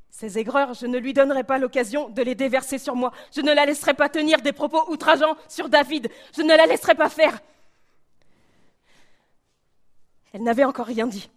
[0.09, 3.13] Ces aigreurs, je ne lui donnerai pas l'occasion de les déverser sur moi.
[3.33, 6.09] Je ne la laisserai pas tenir des propos outrageants sur David.
[6.35, 7.39] Je ne la laisserai pas faire.
[10.33, 11.29] Elle n'avait encore rien dit.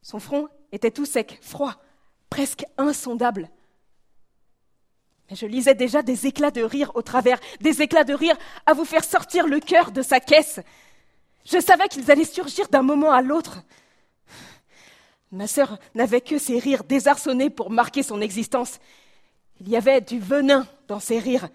[0.00, 1.76] Son front était tout sec, froid,
[2.32, 3.50] presque insondable.
[5.28, 8.72] Mais je lisais déjà des éclats de rire au travers, des éclats de rire à
[8.72, 10.58] vous faire sortir le cœur de sa caisse.
[11.44, 13.58] Je savais qu'ils allaient surgir d'un moment à l'autre.
[15.30, 18.78] Ma sœur n'avait que ses rires désarçonnés pour marquer son existence.
[19.60, 21.50] Il y avait du venin dans ses rires,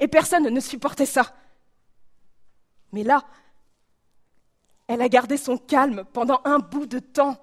[0.00, 1.34] et personne ne supportait ça.
[2.92, 3.24] Mais là,
[4.86, 7.38] elle a gardé son calme pendant un bout de temps.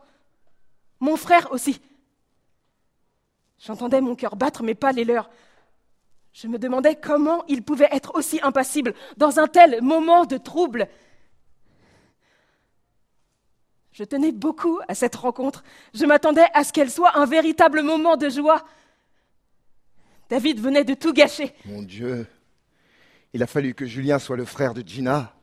[0.99, 1.81] Mon frère aussi.
[3.59, 5.29] J'entendais mon cœur battre, mais pas les leurs.
[6.33, 10.87] Je me demandais comment il pouvait être aussi impassible dans un tel moment de trouble.
[13.91, 15.63] Je tenais beaucoup à cette rencontre.
[15.95, 18.63] Je m'attendais à ce qu'elle soit un véritable moment de joie.
[20.29, 21.55] David venait de tout gâcher.
[21.65, 22.27] Mon Dieu,
[23.33, 25.33] il a fallu que Julien soit le frère de Gina.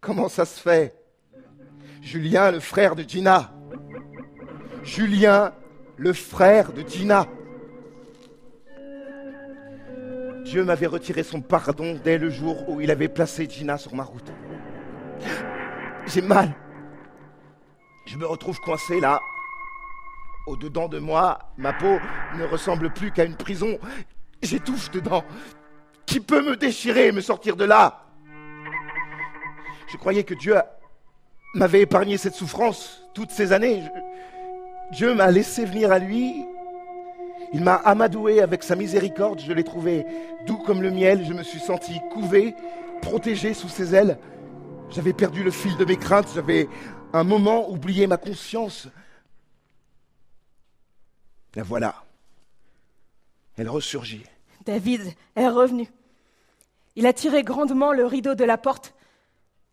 [0.00, 1.00] Comment ça se fait?
[2.02, 3.54] Julien, le frère de Gina.
[4.82, 5.54] Julien,
[5.96, 7.26] le frère de Gina.
[10.44, 14.04] Dieu m'avait retiré son pardon dès le jour où il avait placé Gina sur ma
[14.04, 14.32] route.
[16.06, 16.54] J'ai mal.
[18.06, 19.18] Je me retrouve coincé là.
[20.46, 21.98] Au-dedans de moi, ma peau
[22.36, 23.78] ne ressemble plus qu'à une prison.
[24.42, 25.24] J'étouffe dedans.
[26.04, 28.04] Qui peut me déchirer et me sortir de là?
[29.88, 30.56] Je croyais que Dieu
[31.54, 33.82] m'avait épargné cette souffrance toutes ces années.
[34.94, 36.46] Dieu m'a laissé venir à lui.
[37.52, 39.40] Il m'a amadoué avec sa miséricorde.
[39.40, 40.06] Je l'ai trouvé
[40.46, 41.24] doux comme le miel.
[41.26, 42.54] Je me suis senti couvé,
[43.02, 44.18] protégé sous ses ailes.
[44.90, 46.28] J'avais perdu le fil de mes craintes.
[46.32, 46.68] J'avais
[47.12, 48.86] un moment oublier ma conscience.
[51.56, 52.04] La voilà.
[53.56, 54.22] Elle ressurgit.
[54.64, 55.02] David
[55.34, 55.88] est revenu.
[56.94, 58.94] Il a tiré grandement le rideau de la porte.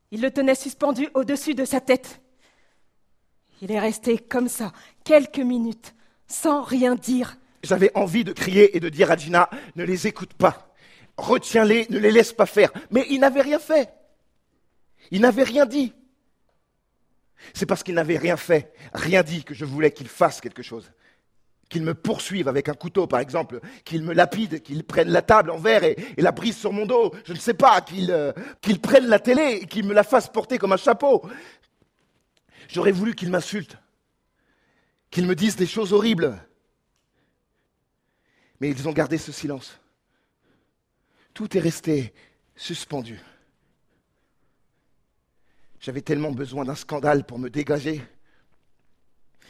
[0.09, 2.21] Il le tenait suspendu au-dessus de sa tête.
[3.61, 4.71] Il est resté comme ça,
[5.03, 5.93] quelques minutes,
[6.27, 7.37] sans rien dire.
[7.63, 10.73] J'avais envie de crier et de dire à Gina, ne les écoute pas.
[11.17, 12.71] Retiens-les, ne les laisse pas faire.
[12.89, 13.93] Mais il n'avait rien fait.
[15.11, 15.93] Il n'avait rien dit.
[17.53, 20.91] C'est parce qu'il n'avait rien fait, rien dit que je voulais qu'il fasse quelque chose.
[21.69, 25.51] qu'ils me poursuivent avec un couteau, par exemple, qu'ils me lapident, qu'ils prennent la table
[25.51, 29.07] en verre et, la brisent sur mon dos, je ne sais pas, euh, qu'ils prennent
[29.07, 31.21] la télé et qu'ils me la fassent porter comme un chapeau.
[32.67, 33.77] J'aurais voulu qu'ils m'insultent,
[35.11, 36.41] qu'ils me disent des choses horribles.
[38.59, 39.79] Mais ils ont gardé ce silence.
[41.33, 42.13] Tout est resté
[42.55, 43.19] suspendu.
[45.79, 48.01] J'avais tellement besoin d'un scandale pour me dégager.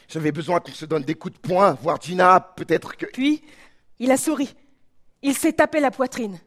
[0.08, 3.06] J'avais besoin qu'on se donne des coups de poing, voir Gina, peut-être que.
[3.06, 3.42] Puis,
[3.98, 4.54] il a souri.
[5.22, 6.40] Il s'est tapé la poitrine.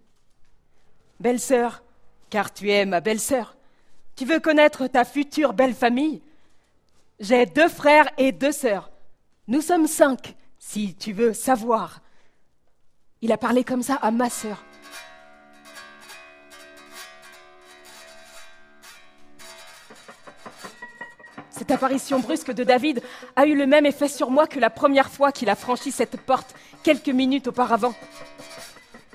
[1.20, 1.84] Belle-sœur,
[2.30, 3.56] car tu es ma belle-sœur,
[4.16, 6.22] tu veux connaître ta future belle famille
[7.20, 8.92] J'ai deux frères et deux sœurs.
[9.48, 12.02] Nous sommes cinq, si tu veux savoir.
[13.22, 14.64] Il a parlé comme ça à ma sœur.
[21.52, 23.04] Cette apparition brusque de David
[23.36, 26.20] a eu le même effet sur moi que la première fois qu'il a franchi cette
[26.20, 27.94] porte quelques minutes auparavant.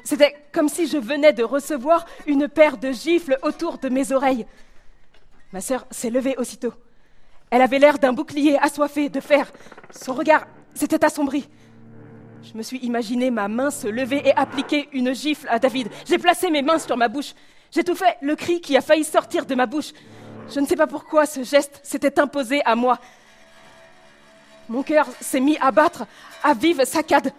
[0.05, 4.47] C'était comme si je venais de recevoir une paire de gifles autour de mes oreilles.
[5.53, 6.73] Ma sœur s'est levée aussitôt.
[7.51, 9.51] Elle avait l'air d'un bouclier assoiffé de fer.
[9.91, 11.49] Son regard s'était assombri.
[12.43, 15.89] Je me suis imaginé ma main se lever et appliquer une gifle à David.
[16.07, 17.35] J'ai placé mes mains sur ma bouche.
[17.73, 19.93] Fait le cri qui a failli sortir de ma bouche.
[20.49, 22.99] Je ne sais pas pourquoi ce geste s'était imposé à moi.
[24.69, 26.07] Mon cœur s'est mis à battre
[26.43, 27.33] à vive saccade.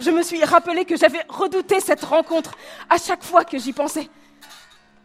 [0.00, 2.52] Je me suis rappelé que j'avais redouté cette rencontre
[2.88, 4.08] à chaque fois que j'y pensais.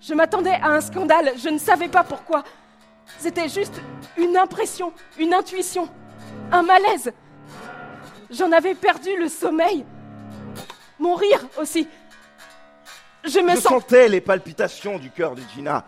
[0.02, 2.44] Je m'attendais à un scandale, je ne savais pas pourquoi.
[3.20, 3.82] C'était juste
[4.18, 5.90] une impression, une intuition,
[6.52, 7.12] un malaise.
[8.30, 9.86] J'en avais perdu le sommeil.
[11.00, 11.88] Mon rire aussi.
[13.24, 15.86] Je me sentais les palpitations du cœur de Gina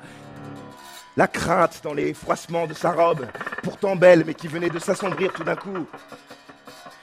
[1.19, 3.27] la crainte dans les froissements de sa robe,
[3.61, 5.85] pourtant belle, mais qui venait de s'assombrir tout d'un coup.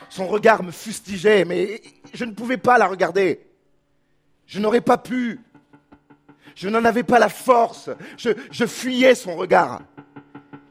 [0.09, 1.83] Son regard me fustigeait, mais
[2.15, 3.47] je ne pouvais pas la regarder.
[4.47, 5.39] Je n'aurais pas pu.
[6.55, 7.91] Je n'en avais pas la force.
[8.17, 9.83] Je, fuyais son regard.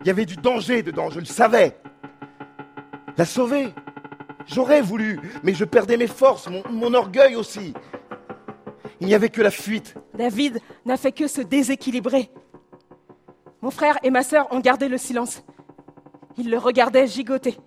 [0.06, 1.76] Il y avait du danger dedans, je le savais.
[3.18, 3.74] La sauver,
[4.46, 7.74] j'aurais voulu, mais je perdais mes forces, mon, orgueil aussi.
[9.02, 9.96] Il n'y avait que la fuite.
[10.14, 12.30] David n'a fait que se déséquilibrer.
[13.64, 15.44] Mon frère et ma sœur ont gardé le silence.
[16.38, 17.58] Ils le regardaient gigoter.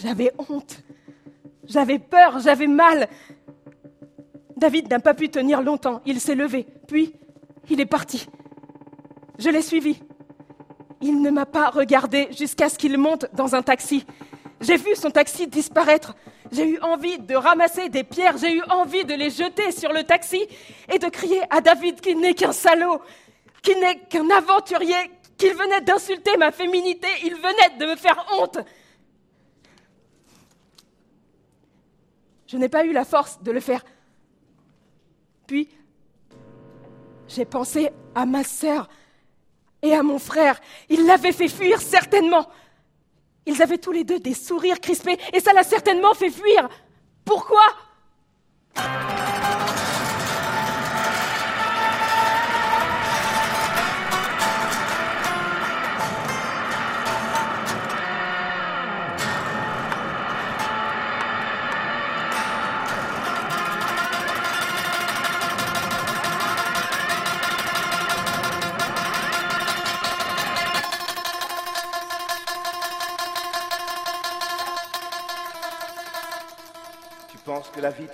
[0.00, 0.84] J'avais honte.
[1.64, 3.08] J'avais peur, j'avais mal.
[4.56, 6.02] David n'a pas pu tenir longtemps.
[6.06, 7.16] Il s'est levé, puis
[7.68, 8.28] il est parti.
[9.40, 10.00] Je l'ai suivi.
[11.06, 14.06] Il ne m'a pas regardé jusqu'à ce qu'il monte dans un taxi.
[14.62, 16.16] J'ai vu son taxi disparaître.
[16.50, 20.04] J'ai eu envie de ramasser des pierres, j'ai eu envie de les jeter sur le
[20.04, 20.42] taxi
[20.90, 23.02] et de crier à David qu'il n'est qu'un salaud,
[23.60, 24.96] qu'il n'est qu'un aventurier,
[25.36, 28.60] qu'il venait d'insulter ma féminité, il venait de me faire honte.
[32.46, 33.84] Je n'ai pas eu la force de le faire.
[35.46, 35.68] Puis,
[37.28, 38.88] j'ai pensé à ma sœur
[39.84, 40.60] et à mon frère.
[40.88, 42.48] Ils l'avaient fait fuir, certainement.
[43.46, 46.68] Ils avaient tous les deux des sourires crispés et ça l'a certainement fait fuir.
[47.24, 47.62] Pourquoi?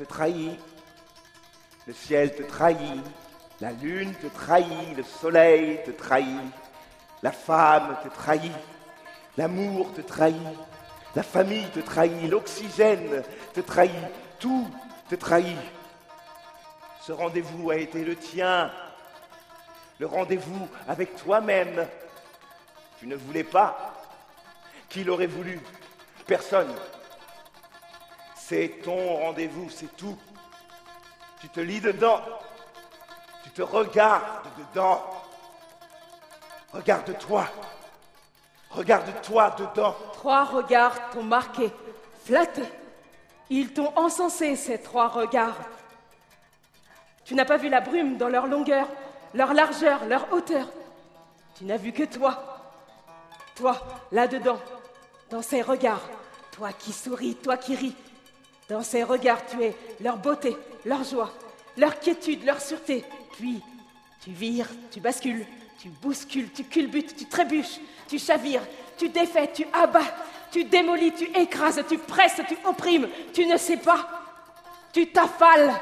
[0.05, 0.59] Trahit,
[1.87, 3.05] le ciel te trahit,
[3.61, 6.53] la lune te trahit, le soleil te trahit,
[7.23, 8.53] la femme te trahit,
[9.37, 10.37] l'amour te trahit,
[11.15, 13.93] la famille te trahit, l'oxygène te trahit,
[14.39, 14.69] tout
[15.09, 15.59] te trahit.
[17.03, 18.71] Ce rendez-vous a été le tien,
[20.01, 21.87] le rendez-vous avec toi-même.
[22.99, 23.95] Tu ne voulais pas.
[24.89, 25.61] Qui l'aurait voulu
[26.27, 26.73] Personne.
[28.51, 30.19] C'est ton rendez-vous, c'est tout.
[31.41, 32.21] Tu te lis dedans.
[33.45, 35.01] Tu te regardes dedans.
[36.73, 37.47] Regarde-toi.
[38.71, 39.95] Regarde-toi dedans.
[40.15, 41.71] Trois regards t'ont marqué,
[42.25, 42.65] flatté.
[43.51, 45.61] Ils t'ont encensé, ces trois regards.
[47.25, 48.89] Tu n'as pas vu la brume dans leur longueur,
[49.33, 50.67] leur largeur, leur hauteur.
[51.55, 52.43] Tu n'as vu que toi.
[53.55, 53.77] Toi,
[54.11, 54.59] là-dedans,
[55.31, 56.03] dans ces regards.
[56.51, 57.95] Toi qui souris, toi qui ris,
[58.71, 61.33] dans ses regards, tu es leur beauté, leur joie,
[61.77, 63.05] leur quiétude, leur sûreté.
[63.37, 63.61] Puis,
[64.23, 65.45] tu vires, tu bascules,
[65.83, 68.63] tu bouscules, tu culbutes, tu trébuches, tu chavires,
[68.97, 70.01] tu défais, tu abats,
[70.53, 73.09] Tu démolis, tu écrases, tu presses, tu opprimes.
[73.33, 74.09] Tu ne sais pas.
[74.93, 75.73] Tu t'affales.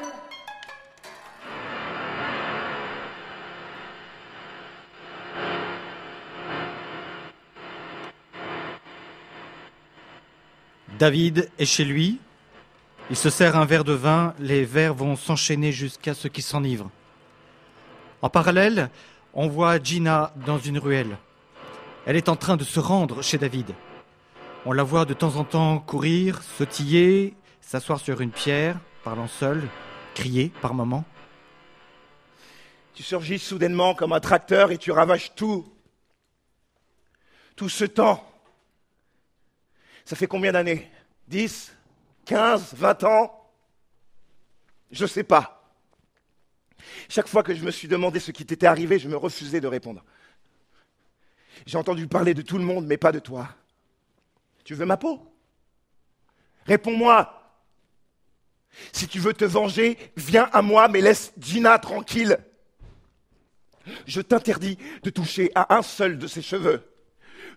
[10.99, 12.19] David est chez lui.
[13.09, 14.35] Il se sert un verre de vin.
[14.37, 16.91] Les verres vont s'enchaîner jusqu'à ce qu'il s'enivre.
[18.21, 18.91] En parallèle,
[19.33, 21.17] on voit Gina dans une ruelle.
[22.05, 23.73] Elle est en train de se rendre chez David.
[24.65, 29.67] On la voit de temps en temps courir, sautiller, s'asseoir sur une pierre, parlant seule,
[30.13, 31.05] crier par moments.
[32.93, 35.65] Tu surgis soudainement comme un tracteur et tu ravages tout.
[37.55, 38.23] Tout ce temps.
[40.05, 40.91] Ça fait combien d'années?
[41.27, 41.73] 10
[42.29, 43.51] 15 20 ans
[44.91, 45.73] Je ne sais pas.
[47.09, 49.67] Chaque fois que je me suis demandé ce qui t'était arrivé, je me refusais de
[49.67, 50.05] répondre.
[51.65, 53.49] J'ai entendu parler de tout le monde, mais pas de toi.
[54.63, 55.33] Tu veux ma peau?
[56.67, 57.35] Réponds-moi.
[58.93, 62.37] Si tu veux te venger, viens à moi, mais laisse Gina tranquille.
[64.05, 66.88] Je t'interdis de toucher à un seul de ses cheveux.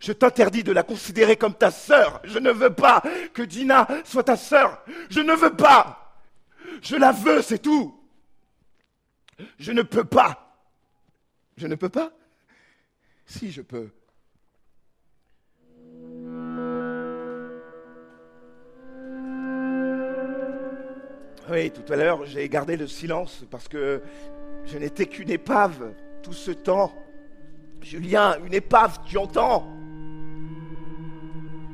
[0.03, 2.21] Je t'interdis de la considérer comme ta sœur.
[2.25, 4.83] Je ne veux pas que Gina soit ta sœur.
[5.09, 6.19] Je ne veux pas.
[6.83, 7.97] Je la veux, c'est tout.
[9.61, 10.59] Je ne peux pas.
[11.57, 12.11] Je ne peux pas?
[13.27, 13.91] Si, je peux.
[21.49, 24.03] Oui, tout à l'heure, j'ai gardé le silence parce que
[24.65, 25.95] je n'étais qu'une épave
[26.25, 26.93] tout ce temps.
[27.83, 29.82] Julien, une épave, tu entends?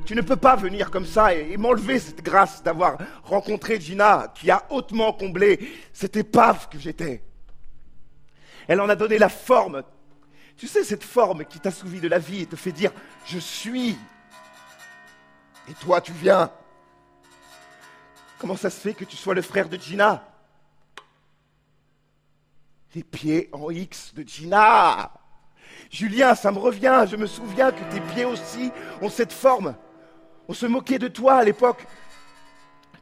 [0.09, 4.49] Tu ne peux pas venir comme ça et, m'enlever cette grâce d'avoir rencontré Gina qui
[4.49, 7.21] a hautement comblé cette épave que j'étais.
[8.67, 9.83] Elle en a donné la forme.
[10.57, 12.91] Tu sais, cette forme qui t'assouvit de la vie et te fait dire
[13.27, 13.99] Je suis.
[15.69, 16.49] Et toi, tu viens.
[18.39, 20.27] Comment ça se fait que tu sois le frère de Gina?
[22.95, 25.13] Les pieds en X de Gina.
[25.91, 27.05] Julien, ça me revient.
[27.07, 28.71] Je me souviens que tes pieds aussi
[29.03, 29.75] ont cette forme.
[30.49, 31.85] On se moquait de toi à l'époque.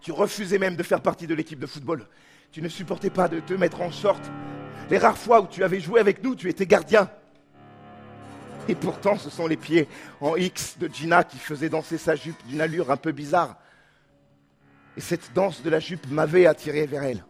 [0.01, 2.05] Tu refusais même de faire partie de l'équipe de football.
[2.51, 4.21] Tu ne supportais pas de te mettre en short
[4.89, 7.09] les rares fois où tu avais joué avec nous, tu étais gardien.
[8.67, 9.87] Et pourtant, ce sont les pieds
[10.19, 13.57] en X de Gina qui faisaient danser sa jupe d'une allure un peu bizarre.
[14.97, 17.23] Et cette danse de la jupe m'avait attiré vers elle.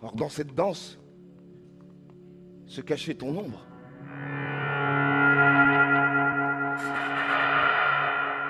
[0.00, 0.98] Or, dans cette danse
[2.66, 3.66] se cachait ton ombre.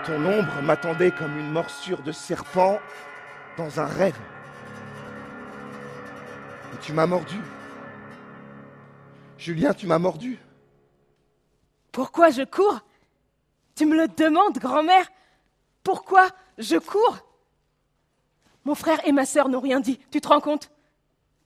[0.06, 2.78] Ton ombre m'attendait comme une morsure de serpent
[3.56, 4.18] dans un rêve.
[6.82, 7.40] Tu m'as mordu.
[9.38, 10.38] Julien, tu m'as mordu.
[11.90, 12.80] Pourquoi je cours?
[13.74, 15.10] Tu me le demandes, grand-mère
[15.82, 16.28] Pourquoi
[16.58, 17.18] je cours?
[18.64, 19.98] Mon frère et ma sœur n'ont rien dit.
[20.10, 20.70] Tu te rends compte?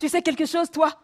[0.00, 0.98] Tu sais quelque chose, toi?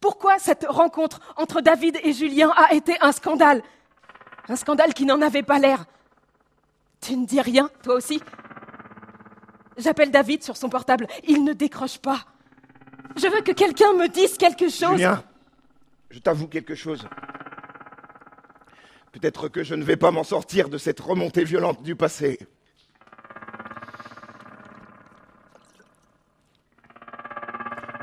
[0.00, 3.62] Pourquoi cette rencontre entre David et Julien a été un scandale?
[4.48, 5.84] Un scandale qui n'en avait pas l'air.
[7.00, 8.20] Tu ne dis rien, toi aussi
[9.78, 11.06] J'appelle David sur son portable.
[11.26, 12.24] Il ne décroche pas.
[13.16, 14.92] Je veux que quelqu'un me dise quelque chose.
[14.92, 15.22] Julien,
[16.10, 17.08] je t'avoue quelque chose.
[19.12, 22.38] Peut-être que je ne vais pas m'en sortir de cette remontée violente du passé.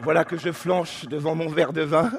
[0.04, 2.12] Voilà que je flanche devant mon verre de vin.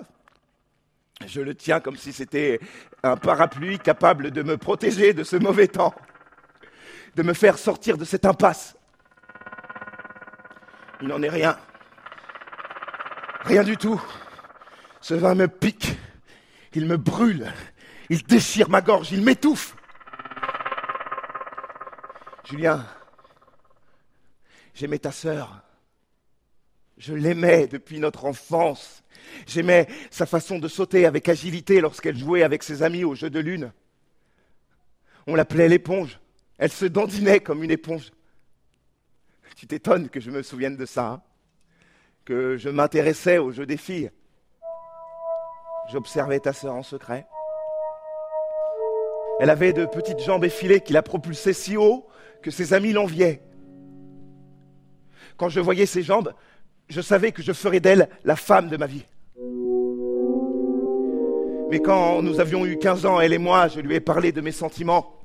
[1.26, 2.60] Je le tiens comme si c'était
[3.02, 5.94] un parapluie capable de me protéger de ce mauvais temps,
[7.18, 8.76] de me faire sortir de cette impasse.
[11.02, 11.58] Il n'en est rien.
[13.40, 14.00] Rien du tout.
[15.00, 15.96] Ce vin me pique,
[16.74, 17.52] il me brûle,
[18.08, 19.74] il déchire ma gorge, il m'étouffe.
[22.44, 22.86] Julien,
[24.74, 25.60] j'aimais ta sœur.
[26.98, 29.02] Je l'aimais depuis notre enfance.
[29.44, 33.40] J'aimais sa façon de sauter avec agilité lorsqu'elle jouait avec ses amis au jeu de
[33.40, 33.72] lune.
[35.26, 36.20] On l'appelait l'éponge.
[36.59, 38.12] Elle se dandinait comme une éponge.
[39.56, 41.06] Tu t'étonnes que je me souvienne de ça.
[41.06, 41.22] Hein
[42.28, 44.11] que je m'intéressais au jeu des filles.
[45.90, 47.26] J'observais ta sœur en secret.
[49.40, 52.06] Elle avait de petites jambes effilées qui la propulsaient si haut
[52.42, 53.40] que ses amis l'enviaient.
[55.38, 56.34] Quand je voyais ses jambes,
[56.90, 59.06] je savais que je ferais d'elle la femme de ma vie.
[61.70, 64.42] Mais quand nous avions eu 15 ans, elle et moi, je lui ai parlé de
[64.42, 65.17] mes sentiments.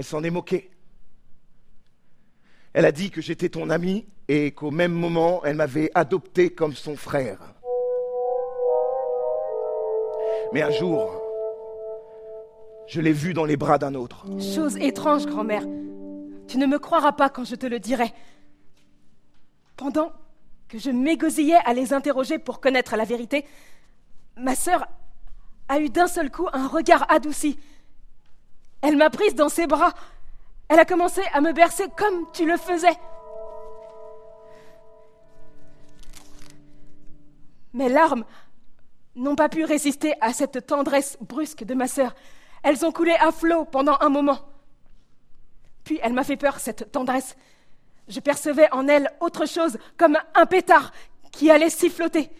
[0.00, 0.70] Elle s'en est moquée.
[2.72, 6.72] Elle a dit que j'étais ton ami et qu'au même moment, elle m'avait adopté comme
[6.72, 7.38] son frère.
[10.54, 11.20] Mais un jour,
[12.86, 14.24] Je l'ai vue dans les bras d'un autre.
[14.40, 15.64] Chose étrange, grand-mère.
[16.48, 18.10] Tu ne me croiras pas quand je te le dirai.
[19.76, 20.12] Pendant
[20.66, 23.44] que je m'égosillais à les interroger pour connaître la vérité,
[24.38, 24.86] ma sœur
[25.68, 27.58] a eu d'un seul coup un regard adouci.
[28.82, 29.92] Elle m'a prise dans ses bras.
[30.68, 32.96] Elle a commencé à me bercer comme tu le faisais.
[37.72, 38.24] Mes larmes
[39.14, 42.14] n'ont pas pu résister à cette tendresse brusque de ma sœur.
[42.62, 44.38] Elles ont coulé à flot pendant un moment.
[45.84, 47.36] Puis elle m'a fait peur, cette tendresse.
[48.08, 50.92] Je percevais en elle autre chose, comme un pétard
[51.32, 52.30] qui allait siffloter.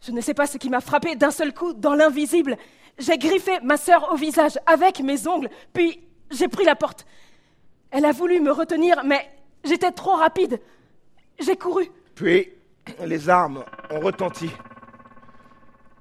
[0.00, 2.56] Je ne sais pas ce qui m'a frappé d'un seul coup dans l'invisible.
[2.98, 7.06] J'ai griffé ma sœur au visage avec mes ongles, puis j'ai pris la porte.
[7.90, 9.30] Elle a voulu me retenir, mais
[9.64, 10.60] j'étais trop rapide.
[11.38, 11.90] J'ai couru.
[12.14, 12.52] Puis,
[13.04, 14.50] les armes ont retenti.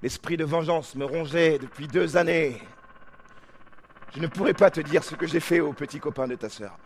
[0.02, 2.62] L'esprit de vengeance me rongeait depuis deux années.
[4.16, 6.50] Je ne pourrais pas te dire ce que j'ai fait au petit copain de ta
[6.50, 6.78] sœur.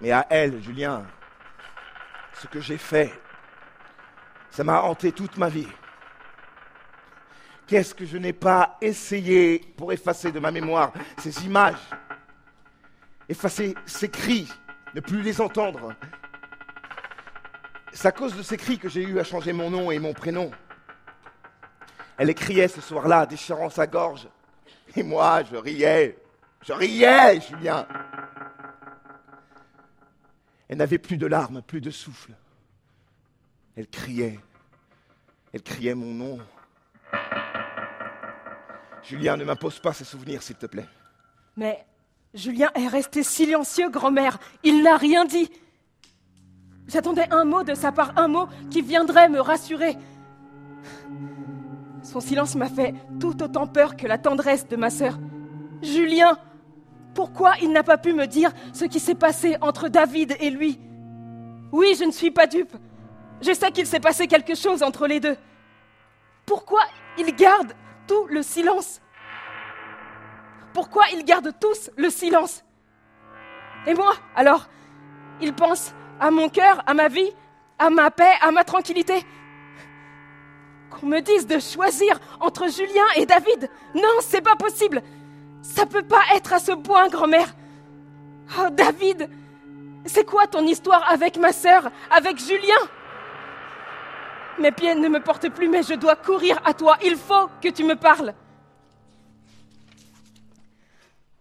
[0.00, 1.04] Mais à elle, Julien,
[2.40, 3.12] ce que j'ai fait,
[4.50, 5.68] ça m'a hanté toute ma vie.
[7.66, 11.80] Qu'est-ce que je n'ai pas essayé pour effacer de ma mémoire ces images,
[13.28, 14.48] effacer ces cris,
[14.94, 15.94] ne plus les entendre?
[17.92, 20.12] C'est à cause de ces cris que j'ai eu à changer mon nom et mon
[20.12, 20.50] prénom.
[22.16, 24.28] Elle criait ce soir-là, déchirant sa gorge.
[24.96, 26.18] Et moi, je riais.
[26.62, 27.86] Je riais, Julien.
[30.68, 32.32] Elle n'avait plus de larmes, plus de souffle.
[33.76, 34.38] Elle criait.
[35.52, 36.38] Elle criait mon nom.
[39.04, 40.86] Julien, ne m'impose pas ces souvenirs, s'il te plaît.
[41.56, 41.84] Mais
[42.32, 44.38] Julien est resté silencieux, grand-mère.
[44.62, 45.50] Il n'a rien dit.
[46.88, 49.96] J'attendais un mot de sa part, un mot qui viendrait me rassurer.
[52.02, 55.18] Son silence m'a fait tout autant peur que la tendresse de ma sœur.
[55.82, 56.38] Julien,
[57.14, 60.78] pourquoi il n'a pas pu me dire ce qui s'est passé entre David et lui?
[61.72, 62.74] Oui, je ne suis pas dupe.
[63.40, 65.36] Je sais qu'il s'est passé quelque chose entre les deux.
[66.46, 66.80] Pourquoi
[67.18, 67.72] il garde
[68.06, 69.00] tout le silence
[70.72, 72.64] Pourquoi ils gardent tous le silence?
[73.86, 74.68] Et moi, alors
[75.40, 77.32] Ils pensent à mon cœur, à ma vie,
[77.78, 79.24] à ma paix, à ma tranquillité
[80.94, 83.68] qu'on me dise de choisir entre Julien et David.
[83.94, 85.02] Non, c'est pas possible.
[85.62, 87.48] Ça peut pas être à ce point, grand-mère.
[88.58, 89.28] Oh, David,
[90.04, 92.78] c'est quoi ton histoire avec ma sœur, avec Julien?
[94.58, 96.96] Mes pieds ne me portent plus, mais je dois courir à toi.
[97.04, 98.34] Il faut que tu me parles.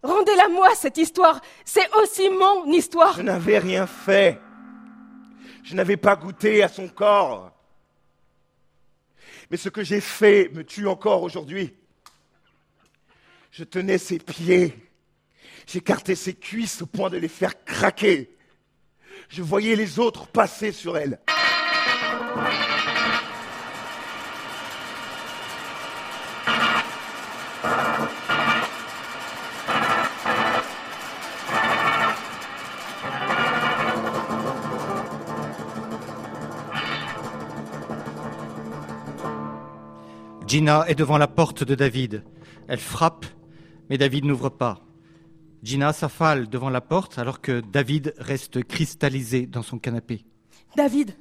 [0.01, 1.39] Rendez-la moi, cette histoire.
[1.64, 3.16] C'est aussi mon histoire.
[3.16, 4.39] Je n'avais rien fait.
[5.64, 7.51] Je n'avais pas goûté à son corps.
[9.49, 11.74] Mais ce que j'ai fait me tue encore aujourd'hui.
[13.51, 14.76] Je tenais ses pieds.
[15.68, 18.36] J'écartais ses cuisses au point de les faire craquer.
[19.30, 21.20] Je voyais les autres passer sur elle.
[40.54, 42.24] Gina est devant la porte de David.
[42.68, 43.26] Elle frappe,
[43.89, 44.82] mais David n'ouvre pas.
[45.64, 50.24] Gina s'affale devant la porte alors que David reste cristallisé dans son canapé.
[50.76, 51.18] David,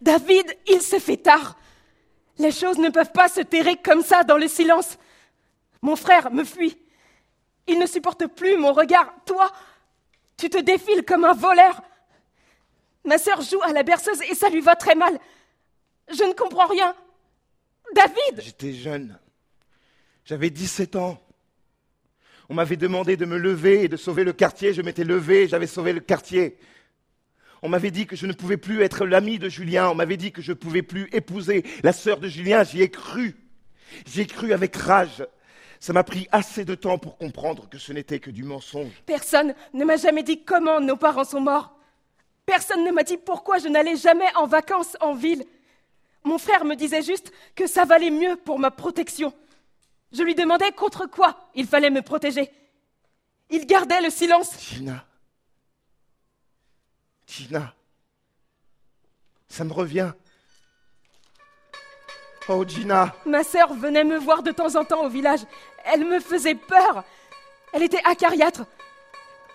[0.00, 1.58] David, il se fait tard.
[2.38, 4.98] Les choses ne peuvent pas se terrer comme ça dans le silence.
[5.82, 6.78] Mon frère me fuit.
[7.66, 9.12] Il ne supporte plus mon regard.
[9.26, 9.50] Toi,
[10.36, 11.82] tu te défiles comme un voleur.
[13.04, 15.18] Ma sœur joue à la berceuse et ça lui va très mal.
[16.08, 16.94] Je ne comprends rien.
[17.94, 19.18] David J'étais jeune.
[20.24, 21.20] J'avais 17 ans.
[22.48, 24.74] On m'avait demandé de me lever et de sauver le quartier.
[24.74, 26.58] Je m'étais levé, j'avais sauvé le quartier.
[27.62, 29.88] On m'avait dit que je ne pouvais plus être l'ami de Julien.
[29.88, 32.62] On m'avait dit que je ne pouvais plus épouser la sœur de Julien.
[32.64, 33.36] J'y ai cru.
[34.06, 35.26] J'y ai cru avec rage.
[35.80, 38.92] Ça m'a pris assez de temps pour comprendre que ce n'était que du mensonge.
[39.06, 41.74] Personne ne m'a jamais dit comment nos parents sont morts.
[42.46, 45.44] Personne ne m'a dit pourquoi je n'allais jamais en vacances en ville.
[46.24, 49.32] Mon frère me disait juste que ça valait mieux pour ma protection.
[50.12, 52.50] Je lui demandais contre quoi il fallait me protéger.
[53.50, 54.58] Il gardait le silence.
[54.58, 55.04] Gina.
[57.26, 57.74] Gina.
[59.48, 60.12] Ça me revient.
[62.48, 63.14] Oh, Gina.
[63.26, 65.40] Ma sœur venait me voir de temps en temps au village.
[65.84, 67.04] Elle me faisait peur.
[67.72, 68.64] Elle était acariâtre.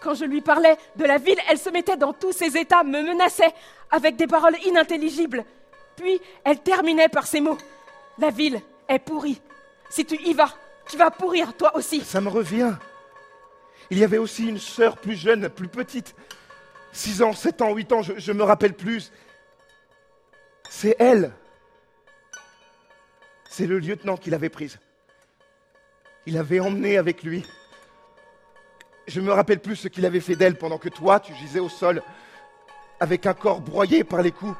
[0.01, 3.01] Quand je lui parlais de la ville, elle se mettait dans tous ses états, me
[3.01, 3.53] menaçait
[3.91, 5.45] avec des paroles inintelligibles.
[5.99, 7.57] Puis elle terminait par ces mots.
[8.17, 9.41] La ville est pourrie.
[9.89, 10.53] Si tu y vas,
[10.89, 12.01] Tu vas pourrir, toi aussi.
[12.01, 12.73] Ça me revient.
[13.91, 16.15] Il y avait aussi une sœur plus jeune, plus petite.
[16.93, 19.11] 6 ans, 7 ans, 8 ans, je, je me rappelle plus.
[20.67, 21.31] C'est elle.
[23.47, 24.79] C'est le lieutenant qui l'avait prise.
[26.25, 27.45] Il avait emmené avec lui.
[29.07, 31.69] Je me rappelle plus ce qu'il avait fait d'elle pendant que toi, tu gisais au
[31.69, 32.01] sol,
[32.99, 34.55] avec un corps broyé par les coups.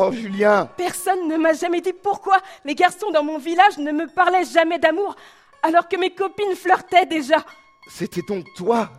[0.00, 4.06] Oh, Julien Personne ne m'a jamais dit pourquoi les garçons dans mon village ne me
[4.06, 5.16] parlaient jamais d'amour,
[5.62, 7.44] alors que mes copines flirtaient déjà.
[7.90, 8.90] C'était donc toi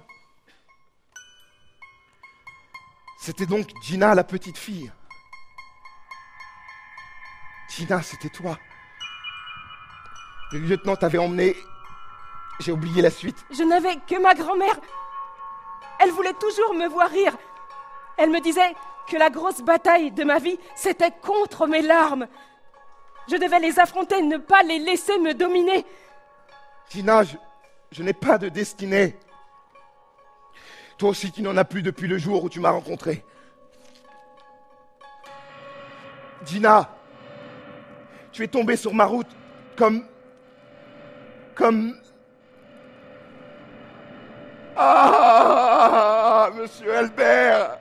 [3.22, 4.92] C'était donc Gina, la petite fille.
[7.70, 8.58] Gina, c'était toi.
[10.52, 11.56] Le lieutenant t'avait emmené.
[12.60, 13.38] J'ai oublié la suite.
[13.52, 14.80] Je n'avais que ma grand-mère.
[16.00, 17.38] Elle voulait toujours me voir rire.
[18.18, 18.76] Elle me disait
[19.10, 22.28] que la grosse bataille de ma vie, c'était contre mes larmes.
[23.28, 25.86] Je devais les affronter, ne pas les laisser me dominer.
[26.90, 27.36] Gina, je,
[27.92, 29.18] je n'ai pas de destinée.
[30.98, 33.24] Toi aussi, tu n'en as plus depuis le jour où tu m'as rencontré.
[36.46, 36.90] Gina,
[38.32, 39.30] tu es tombée sur ma route
[39.76, 40.06] comme...
[41.56, 41.96] comme...
[44.76, 47.79] Ah, monsieur Albert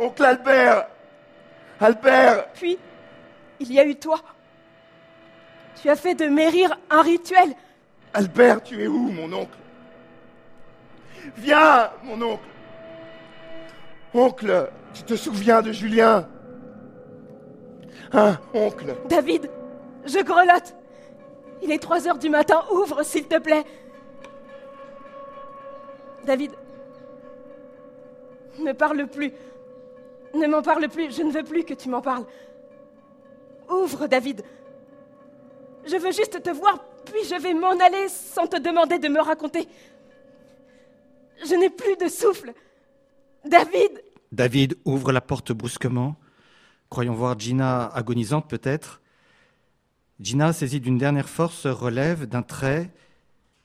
[0.00, 0.88] Oncle Albert
[1.78, 2.78] Albert Puis,
[3.60, 4.18] il y a eu toi.
[5.80, 7.54] Tu as fait de mes rires un rituel.
[8.12, 9.56] Albert, tu es où, mon oncle?
[11.36, 12.44] Viens, mon oncle
[14.12, 16.28] Oncle, tu te souviens de Julien?
[18.12, 18.96] Hein, oncle?
[19.08, 19.48] David,
[20.04, 20.74] je grelotte.
[21.62, 23.64] Il est 3 heures du matin, ouvre s'il te plaît.
[26.24, 26.52] David,
[28.58, 29.32] ne parle plus.
[30.34, 32.26] Ne m'en parle plus, je ne veux plus que tu m'en parles.
[33.68, 34.42] Ouvre, David.
[35.86, 39.20] Je veux juste te voir, puis je vais m'en aller sans te demander de me
[39.20, 39.66] raconter.
[41.44, 42.52] Je n'ai plus de souffle.
[43.44, 44.02] David
[44.32, 46.16] David ouvre la porte brusquement,
[46.88, 49.00] croyant voir Gina agonisante peut-être.
[50.20, 52.90] Gina, saisie d'une dernière force, se relève d'un trait.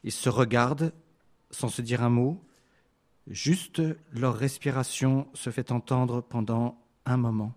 [0.03, 0.93] Ils se regardent
[1.51, 2.41] sans se dire un mot.
[3.28, 7.53] Juste leur respiration se fait entendre pendant un moment.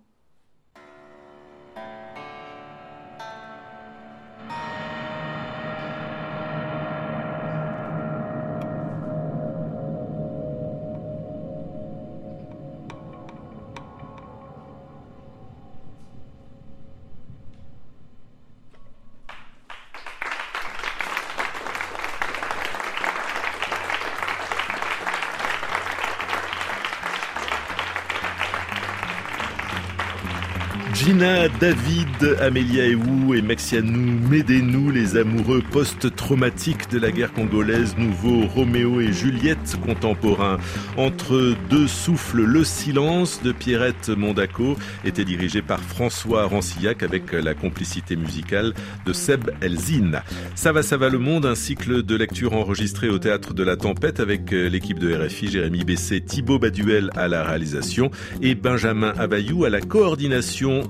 [31.60, 39.00] David, Amélia Ewu et Maxianou, Médez-nous, les amoureux post-traumatiques de la guerre congolaise, nouveau Roméo
[39.00, 40.58] et Juliette contemporains.
[40.96, 47.54] Entre deux souffles, le silence de Pierrette Mondaco était dirigé par François Rancillac avec la
[47.54, 48.72] complicité musicale
[49.04, 50.22] de Seb Elzine.
[50.54, 53.76] Ça va, ça va le monde, un cycle de lecture enregistré au théâtre de la
[53.76, 59.64] Tempête avec l'équipe de RFI, Jérémy Bessé, Thibaut Baduel à la réalisation et Benjamin Abayou
[59.64, 60.82] à la coordination.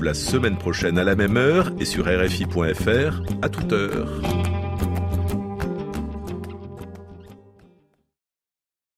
[0.00, 4.41] La semaine prochaine à la même heure et sur RFI.fr à toute heure.